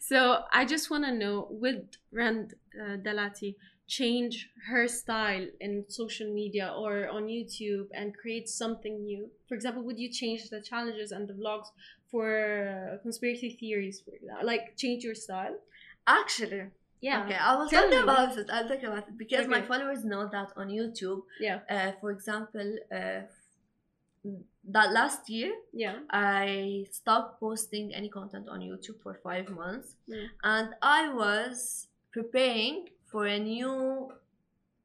So 0.00 0.18
I 0.52 0.64
just 0.64 0.90
want 0.90 1.04
to 1.04 1.12
know 1.12 1.48
would 1.50 1.96
Rand 2.12 2.54
uh, 2.80 2.96
Dalati 3.06 3.56
change 3.88 4.50
her 4.68 4.86
style 4.86 5.46
in 5.60 5.72
social 5.88 6.28
media 6.40 6.66
or 6.76 7.08
on 7.08 7.22
YouTube 7.26 7.86
and 7.94 8.14
create 8.16 8.46
something 8.48 8.94
new? 9.04 9.30
For 9.48 9.54
example, 9.54 9.82
would 9.86 9.98
you 9.98 10.10
change 10.12 10.50
the 10.50 10.60
challenges 10.60 11.10
and 11.10 11.26
the 11.26 11.32
vlogs 11.32 11.68
for 12.10 12.98
conspiracy 13.02 13.50
theories? 13.60 14.00
For 14.04 14.12
example? 14.14 14.46
like 14.46 14.76
change 14.76 15.04
your 15.04 15.14
style? 15.14 15.56
Actually, 16.06 16.64
Yeah. 17.00 17.24
Okay, 17.24 17.36
I 17.48 17.54
will 17.56 17.68
Tell 17.68 17.82
talk 17.82 17.90
me. 17.90 17.96
about 18.08 18.36
it. 18.40 18.46
I'll 18.54 18.68
talk 18.68 18.82
about 18.82 19.06
it 19.10 19.16
because 19.16 19.46
my 19.46 19.62
followers 19.70 20.04
know 20.04 20.22
that 20.36 20.48
on 20.60 20.66
YouTube. 20.68 21.22
Yeah. 21.46 21.60
Uh, 21.74 21.92
for 22.00 22.10
example, 22.10 22.68
uh, 22.98 23.20
that 24.76 24.92
last 24.92 25.30
year 25.30 25.52
Yeah. 25.72 25.96
I 26.10 26.86
stopped 26.90 27.40
posting 27.40 27.94
any 27.94 28.08
content 28.18 28.48
on 28.48 28.60
YouTube 28.60 28.98
for 29.04 29.14
five 29.28 29.48
months, 29.48 29.88
Mm. 30.08 30.26
and 30.54 30.68
I 30.82 31.02
was 31.22 31.86
preparing 32.16 32.88
for 33.10 33.26
a 33.26 33.38
new 33.38 34.12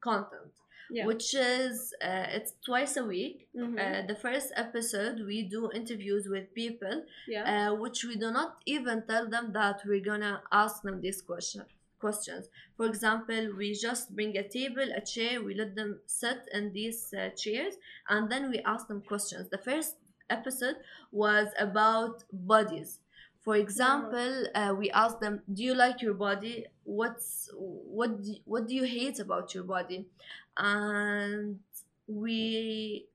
content, 0.00 0.53
Yeah. 0.90 1.06
which 1.06 1.34
is 1.34 1.94
uh, 2.02 2.26
it's 2.36 2.52
twice 2.64 2.96
a 2.96 3.04
week. 3.04 3.48
Mhm. 3.56 3.78
Uh, 3.78 4.06
the 4.06 4.14
first 4.14 4.52
episode 4.56 5.20
we 5.26 5.42
do 5.42 5.70
interviews 5.72 6.28
with 6.28 6.52
people 6.54 7.04
yeah. 7.26 7.44
uh, 7.70 7.74
which 7.74 8.04
we 8.04 8.16
do 8.16 8.30
not 8.30 8.58
even 8.66 9.02
tell 9.06 9.28
them 9.28 9.52
that 9.52 9.82
we're 9.86 10.04
gonna 10.04 10.42
ask 10.52 10.82
them 10.82 11.00
these 11.00 11.22
question, 11.22 11.62
questions. 11.98 12.48
For 12.76 12.86
example, 12.86 13.52
we 13.56 13.72
just 13.72 14.14
bring 14.14 14.36
a 14.36 14.46
table, 14.46 14.88
a 14.94 15.00
chair, 15.00 15.42
we 15.42 15.54
let 15.54 15.74
them 15.74 16.00
sit 16.06 16.40
in 16.52 16.72
these 16.72 17.12
uh, 17.14 17.30
chairs, 17.30 17.74
and 18.08 18.30
then 18.30 18.50
we 18.50 18.58
ask 18.60 18.88
them 18.88 19.00
questions. 19.02 19.48
The 19.48 19.58
first 19.58 19.96
episode 20.30 20.76
was 21.12 21.48
about 21.58 22.24
bodies. 22.32 22.98
For 23.40 23.56
example, 23.56 24.46
uh, 24.54 24.74
we 24.78 24.90
asked 24.90 25.20
them, 25.20 25.42
"Do 25.52 25.62
you 25.62 25.74
like 25.74 26.00
your 26.00 26.14
body? 26.14 26.64
What's 26.84 27.50
what? 27.98 28.22
Do, 28.22 28.34
what 28.46 28.66
do 28.68 28.74
you 28.74 28.84
hate 28.84 29.18
about 29.20 29.54
your 29.54 29.64
body?" 29.64 30.06
And 30.56 31.60
we 32.06 33.06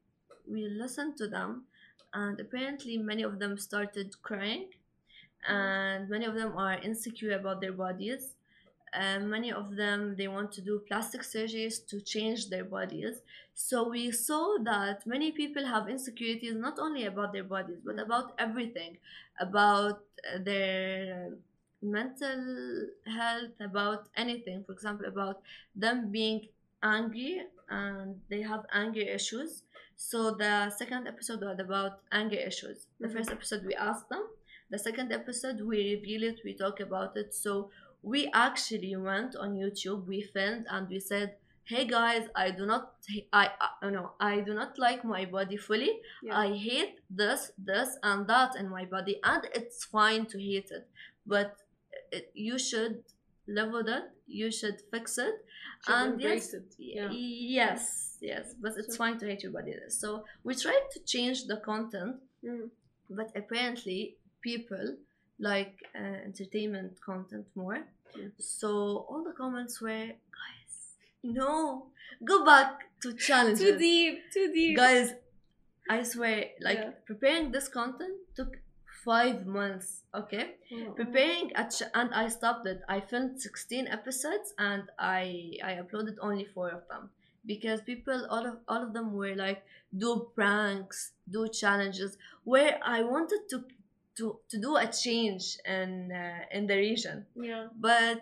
we 0.48 0.68
listened 0.68 1.18
to 1.18 1.28
them, 1.28 1.66
and 2.14 2.40
apparently 2.40 2.98
many 2.98 3.24
of 3.24 3.40
them 3.40 3.58
started 3.58 4.22
crying 4.22 4.70
and 5.48 6.10
many 6.10 6.26
of 6.26 6.36
them 6.36 6.58
are 6.58 6.74
insecure 6.80 7.34
about 7.38 7.62
their 7.62 7.72
bodies 7.74 8.36
and 8.94 9.30
many 9.30 9.52
of 9.52 9.76
them 9.76 10.16
they 10.18 10.28
want 10.28 10.52
to 10.52 10.62
do 10.62 10.82
plastic 10.88 11.22
surgeries 11.22 11.86
to 11.88 12.02
change 12.02 12.50
their 12.50 12.64
bodies. 12.66 13.22
So 13.54 13.88
we 13.88 14.12
saw 14.12 14.58
that 14.64 15.06
many 15.06 15.32
people 15.32 15.66
have 15.66 15.88
insecurities 15.90 16.56
not 16.56 16.80
only 16.80 17.06
about 17.06 17.34
their 17.34 17.44
bodies 17.44 17.78
but 17.86 18.00
about 18.00 18.34
everything 18.40 18.98
about 19.40 20.02
their 20.40 21.34
mental 21.82 22.88
health 23.06 23.52
about 23.60 24.08
anything. 24.18 24.64
For 24.66 24.74
example 24.74 25.06
about 25.08 25.42
them 25.76 26.12
being 26.12 26.48
angry 26.84 27.42
and 27.70 28.22
they 28.30 28.42
have 28.42 28.66
anger 28.74 29.02
issues. 29.02 29.64
So 29.96 30.32
the 30.32 30.70
second 30.70 31.08
episode 31.08 31.42
was 31.42 31.60
about 31.60 32.00
anger 32.12 32.38
issues. 32.38 32.88
The 33.00 33.08
Mhm. 33.08 33.14
first 33.14 33.32
episode 33.32 33.66
we 33.66 33.76
asked 33.76 34.10
them. 34.10 34.26
The 34.70 34.80
second 34.80 35.12
episode 35.12 35.62
we 35.62 35.78
reveal 35.96 36.24
it 36.24 36.40
we 36.44 36.54
talk 36.54 36.80
about 36.80 37.18
it. 37.18 37.34
So 37.34 37.72
we 38.02 38.30
actually 38.34 38.96
went 38.96 39.36
on 39.36 39.56
youtube 39.58 40.08
we 40.08 40.22
filmed 40.22 40.66
and 40.70 40.88
we 40.88 41.00
said 41.02 41.36
hey 41.66 41.84
guys 41.86 42.30
i 42.34 42.50
do 42.50 42.66
not 42.66 42.94
i 43.34 43.46
i 43.84 43.90
no 43.90 44.14
i 44.22 44.40
do 44.40 44.54
not 44.54 44.80
like 44.80 45.04
my 45.04 45.26
body 45.26 45.58
fully. 45.58 46.00
Yeah. 46.24 46.38
i 46.40 46.48
hate 46.54 47.02
this 47.10 47.52
this 47.58 47.98
and 48.02 48.26
that 48.28 48.56
in 48.56 48.70
my 48.70 48.86
body 48.86 49.20
and 49.22 49.42
it's 49.54 49.84
fine 49.84 50.26
to 50.28 50.38
hate 50.40 50.72
it. 50.72 50.88
But 51.26 51.58
it, 52.14 52.32
you 52.34 52.58
should 52.58 53.04
live 53.58 53.72
with 53.78 53.88
it 53.98 54.06
you 54.28 54.48
should 54.60 54.78
fix 54.92 55.18
it 55.18 55.36
Should 55.86 55.96
and 55.96 56.22
yes, 56.22 56.54
it. 56.54 56.68
Yeah. 56.78 57.10
yes 57.12 57.84
yes 58.22 58.46
but 58.62 58.74
it's 58.78 58.96
So- 58.96 59.02
fine 59.04 59.18
to 59.20 59.26
hate 59.30 59.44
your 59.44 59.52
body 59.60 59.74
so 60.02 60.08
we 60.46 60.54
tried 60.56 60.86
to 60.94 61.00
change 61.14 61.40
the 61.52 61.58
content 61.72 62.16
Mm. 62.48 62.70
but 63.10 63.30
apparently 63.36 64.00
people 64.42 64.96
like 65.40 65.76
uh, 66.02 66.18
entertainment 66.30 66.92
content 67.10 67.46
more 67.56 67.80
so 68.38 68.70
all 69.10 69.24
the 69.30 69.34
comments 69.42 69.82
were 69.82 70.08
guys 70.40 70.74
no 71.24 71.88
go 72.32 72.46
back 72.46 72.72
to 73.02 73.14
challenges 73.28 73.60
Too 73.66 73.78
deep. 73.78 74.14
Too 74.34 74.48
deep. 74.54 74.78
guys 74.78 75.08
i 75.90 76.04
swear 76.04 76.38
like 76.62 76.78
Yeah. 76.80 76.92
preparing 77.06 77.52
this 77.52 77.68
content 77.80 78.16
took 78.38 78.52
five 79.06 79.46
months 79.46 80.04
okay 80.14 80.56
Oh. 80.72 80.92
preparing 81.00 81.52
a 81.56 81.64
ch- 81.70 81.90
and 81.94 82.14
i 82.14 82.28
stopped 82.28 82.66
it 82.68 82.82
i 82.90 83.00
filmed 83.00 83.42
16 83.42 83.88
episodes 83.88 84.54
and 84.58 84.84
i 85.00 85.54
i 85.64 85.72
uploaded 85.82 86.16
only 86.22 86.46
four 86.46 86.70
of 86.70 86.84
them 86.90 87.10
because 87.46 87.82
people 87.82 88.26
all 88.30 88.46
of 88.46 88.58
all 88.68 88.84
of 88.84 88.94
them 88.94 89.14
were 89.14 89.36
like 89.36 89.64
do 89.98 90.12
pranks 90.36 91.12
do 91.30 91.48
challenges 91.48 92.18
where 92.44 92.80
i 92.84 93.02
wanted 93.02 93.42
to 93.50 93.64
to 94.18 94.38
to 94.50 94.60
do 94.60 94.76
a 94.76 94.88
change 94.88 95.58
in 95.66 96.12
uh, 96.12 96.42
in 96.52 96.68
the 96.68 96.76
region 96.76 97.26
Yeah. 97.36 97.68
but 97.80 98.22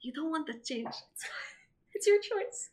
you 0.00 0.12
don't 0.12 0.30
want 0.30 0.46
the 0.46 0.54
change. 0.54 0.94
It's 1.94 2.06
your 2.06 2.20
choice. 2.20 2.70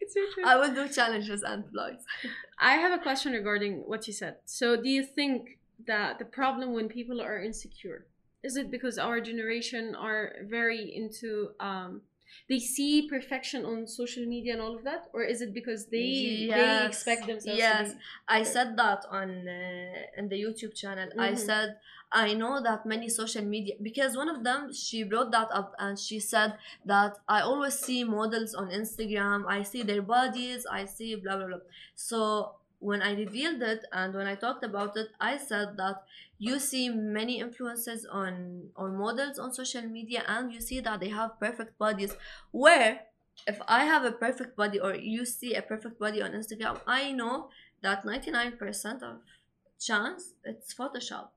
It's 0.00 0.14
your 0.16 0.26
choice. 0.26 0.44
I 0.44 0.56
will 0.56 0.74
do 0.74 0.86
challenges 0.92 1.42
and 1.42 1.64
vlogs. 1.72 2.02
I 2.58 2.72
have 2.74 2.92
a 2.92 3.02
question 3.02 3.32
regarding 3.32 3.74
what 3.86 4.06
you 4.08 4.12
said. 4.12 4.36
So, 4.44 4.76
do 4.76 4.88
you 4.88 5.04
think 5.04 5.59
that 5.86 6.18
the 6.18 6.24
problem 6.24 6.72
when 6.72 6.88
people 6.88 7.20
are 7.20 7.38
insecure 7.42 8.06
is 8.42 8.56
it 8.56 8.70
because 8.70 8.98
our 8.98 9.20
generation 9.20 9.94
are 9.94 10.32
very 10.48 10.94
into 10.94 11.50
um, 11.60 12.00
they 12.48 12.58
see 12.60 13.08
perfection 13.08 13.64
on 13.64 13.86
social 13.86 14.24
media 14.24 14.52
and 14.52 14.62
all 14.62 14.76
of 14.76 14.84
that, 14.84 15.08
or 15.12 15.22
is 15.24 15.42
it 15.42 15.52
because 15.52 15.86
they 15.86 16.46
they 16.48 16.86
expect 16.86 17.26
themselves? 17.26 17.58
Yes. 17.58 17.94
I 18.28 18.44
said 18.44 18.76
that 18.76 19.04
on 19.10 19.48
uh, 19.48 20.18
in 20.18 20.28
the 20.28 20.36
YouTube 20.36 20.74
channel. 20.74 21.08
I 21.18 21.32
Mhm. 21.32 21.38
said 21.38 21.68
I 22.12 22.34
know 22.34 22.60
that 22.62 22.86
many 22.86 23.08
social 23.08 23.44
media 23.44 23.74
because 23.82 24.16
one 24.16 24.28
of 24.28 24.42
them 24.42 24.72
she 24.72 25.02
brought 25.04 25.30
that 25.32 25.48
up 25.52 25.74
and 25.78 25.98
she 25.98 26.18
said 26.20 26.54
that 26.86 27.18
I 27.28 27.40
always 27.40 27.74
see 27.74 28.04
models 28.04 28.54
on 28.54 28.70
Instagram. 28.70 29.44
I 29.46 29.62
see 29.62 29.82
their 29.82 30.02
bodies. 30.02 30.66
I 30.70 30.84
see 30.86 31.16
blah 31.16 31.36
blah 31.36 31.46
blah. 31.46 31.64
So 31.94 32.54
when 32.80 33.02
I 33.02 33.14
revealed 33.14 33.62
it 33.62 33.84
and 33.92 34.14
when 34.14 34.26
I 34.26 34.34
talked 34.34 34.64
about 34.64 34.96
it, 34.96 35.08
I 35.20 35.36
said 35.36 35.76
that 35.76 36.02
you 36.38 36.58
see 36.58 36.88
many 36.88 37.38
influences 37.38 38.06
on 38.10 38.70
on 38.74 38.96
models 38.96 39.38
on 39.38 39.52
social 39.52 39.82
media 39.82 40.24
and 40.26 40.52
you 40.52 40.60
see 40.60 40.80
that 40.80 40.98
they 41.00 41.10
have 41.10 41.38
perfect 41.38 41.78
bodies 41.78 42.16
where 42.50 43.00
if 43.46 43.60
I 43.68 43.84
have 43.84 44.04
a 44.04 44.12
perfect 44.12 44.56
body 44.56 44.80
or 44.80 44.94
you 44.94 45.24
see 45.24 45.54
a 45.54 45.62
perfect 45.62 45.98
body 45.98 46.22
on 46.22 46.32
Instagram, 46.32 46.80
I 46.86 47.12
know 47.12 47.50
that 47.82 48.04
99% 48.04 49.02
of 49.02 49.20
chance 49.78 50.32
it's 50.44 50.74
Photoshop. 50.74 51.28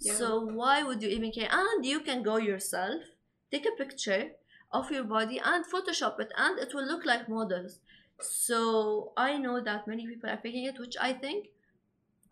Yeah. 0.00 0.14
So 0.14 0.40
why 0.40 0.82
would 0.82 1.02
you 1.02 1.08
even 1.08 1.30
care? 1.32 1.48
And 1.50 1.84
you 1.84 2.00
can 2.00 2.22
go 2.22 2.36
yourself, 2.36 3.02
take 3.50 3.66
a 3.66 3.76
picture 3.76 4.32
of 4.72 4.90
your 4.90 5.04
body 5.04 5.40
and 5.44 5.64
Photoshop 5.64 6.20
it 6.20 6.32
and 6.36 6.58
it 6.58 6.74
will 6.74 6.86
look 6.86 7.04
like 7.04 7.28
models. 7.28 7.80
So 8.20 9.12
I 9.16 9.36
know 9.38 9.60
that 9.60 9.86
many 9.86 10.06
people 10.06 10.30
are 10.30 10.36
faking 10.36 10.64
it, 10.64 10.78
which 10.78 10.96
I 11.00 11.12
think, 11.12 11.48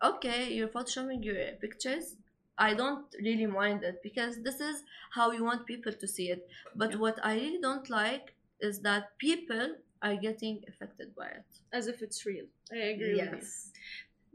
okay, 0.03 0.53
you're 0.53 0.67
photoshopping 0.67 1.23
your 1.23 1.53
pictures. 1.61 2.15
I 2.57 2.73
don't 2.73 3.05
really 3.21 3.45
mind 3.47 3.83
it 3.83 4.01
because 4.03 4.41
this 4.43 4.59
is 4.59 4.83
how 5.11 5.31
you 5.31 5.43
want 5.43 5.65
people 5.65 5.93
to 5.93 6.07
see 6.07 6.29
it. 6.31 6.47
But 6.75 6.91
Yeah. 6.91 6.97
what 6.97 7.19
I 7.25 7.35
really 7.35 7.61
don't 7.61 7.89
like 7.89 8.35
is 8.59 8.81
that 8.81 9.17
people 9.17 9.75
are 10.01 10.15
getting 10.15 10.63
affected 10.67 11.15
by 11.15 11.27
it. 11.29 11.45
as 11.73 11.87
if 11.87 12.01
it's 12.01 12.25
real. 12.25 12.47
I 12.71 12.77
agree 12.93 13.13
with 13.15 13.31
you. 13.31 13.47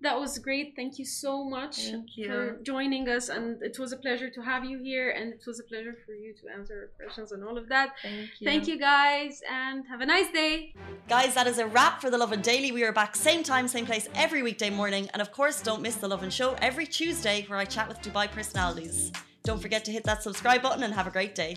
That 0.03 0.21
was 0.21 0.39
great. 0.39 0.75
Thank 0.77 0.99
you 0.99 1.07
so 1.07 1.43
much 1.43 1.91
you. 2.15 2.29
for 2.29 2.59
joining 2.63 3.09
us, 3.09 3.31
and 3.31 3.63
it 3.63 3.79
was 3.79 3.93
a 3.93 3.97
pleasure 3.97 4.29
to 4.29 4.43
have 4.43 4.63
you 4.65 4.79
here, 4.79 5.11
and 5.11 5.33
it 5.33 5.43
was 5.47 5.59
a 5.59 5.65
pleasure 5.65 5.97
for 6.05 6.13
you 6.13 6.35
to 6.35 6.49
answer 6.55 6.75
our 6.83 7.05
questions 7.07 7.33
and 7.33 7.43
all 7.43 7.57
of 7.57 7.69
that. 7.71 7.95
Thank 8.03 8.31
you. 8.39 8.45
Thank 8.45 8.69
you 8.69 8.79
guys, 8.79 9.41
and 9.51 9.87
have 9.87 10.03
a 10.03 10.07
nice 10.07 10.31
day. 10.33 10.75
Guys, 11.09 11.35
that 11.35 11.47
is 11.47 11.59
a 11.59 11.67
wrap 11.67 12.03
for 12.03 12.11
The 12.11 12.19
Lovin 12.19 12.43
Daily. 12.43 12.73
We 12.73 12.85
are 12.85 12.93
back 12.93 13.17
same 13.17 13.43
time, 13.43 13.67
same 13.69 13.87
place 13.87 14.07
every 14.15 14.43
weekday 14.43 14.71
morning. 14.71 15.09
And 15.15 15.23
of 15.23 15.33
course, 15.33 15.63
don't 15.63 15.81
miss 15.81 15.97
The 15.97 16.09
Love 16.09 16.23
and 16.23 16.33
Show 16.33 16.57
every 16.61 16.87
Tuesday 16.87 17.47
where 17.49 17.59
I 17.59 17.65
chat 17.65 17.89
with 17.89 18.03
Dubai 18.03 18.31
personalities. 18.31 19.13
Don't 19.45 19.63
forget 19.63 19.85
to 19.87 19.93
hit 19.93 20.05
that 20.05 20.23
subscribe 20.23 20.61
button 20.61 20.83
and 20.83 20.93
have 20.93 21.07
a 21.07 21.11
great 21.11 21.35
day. 21.35 21.57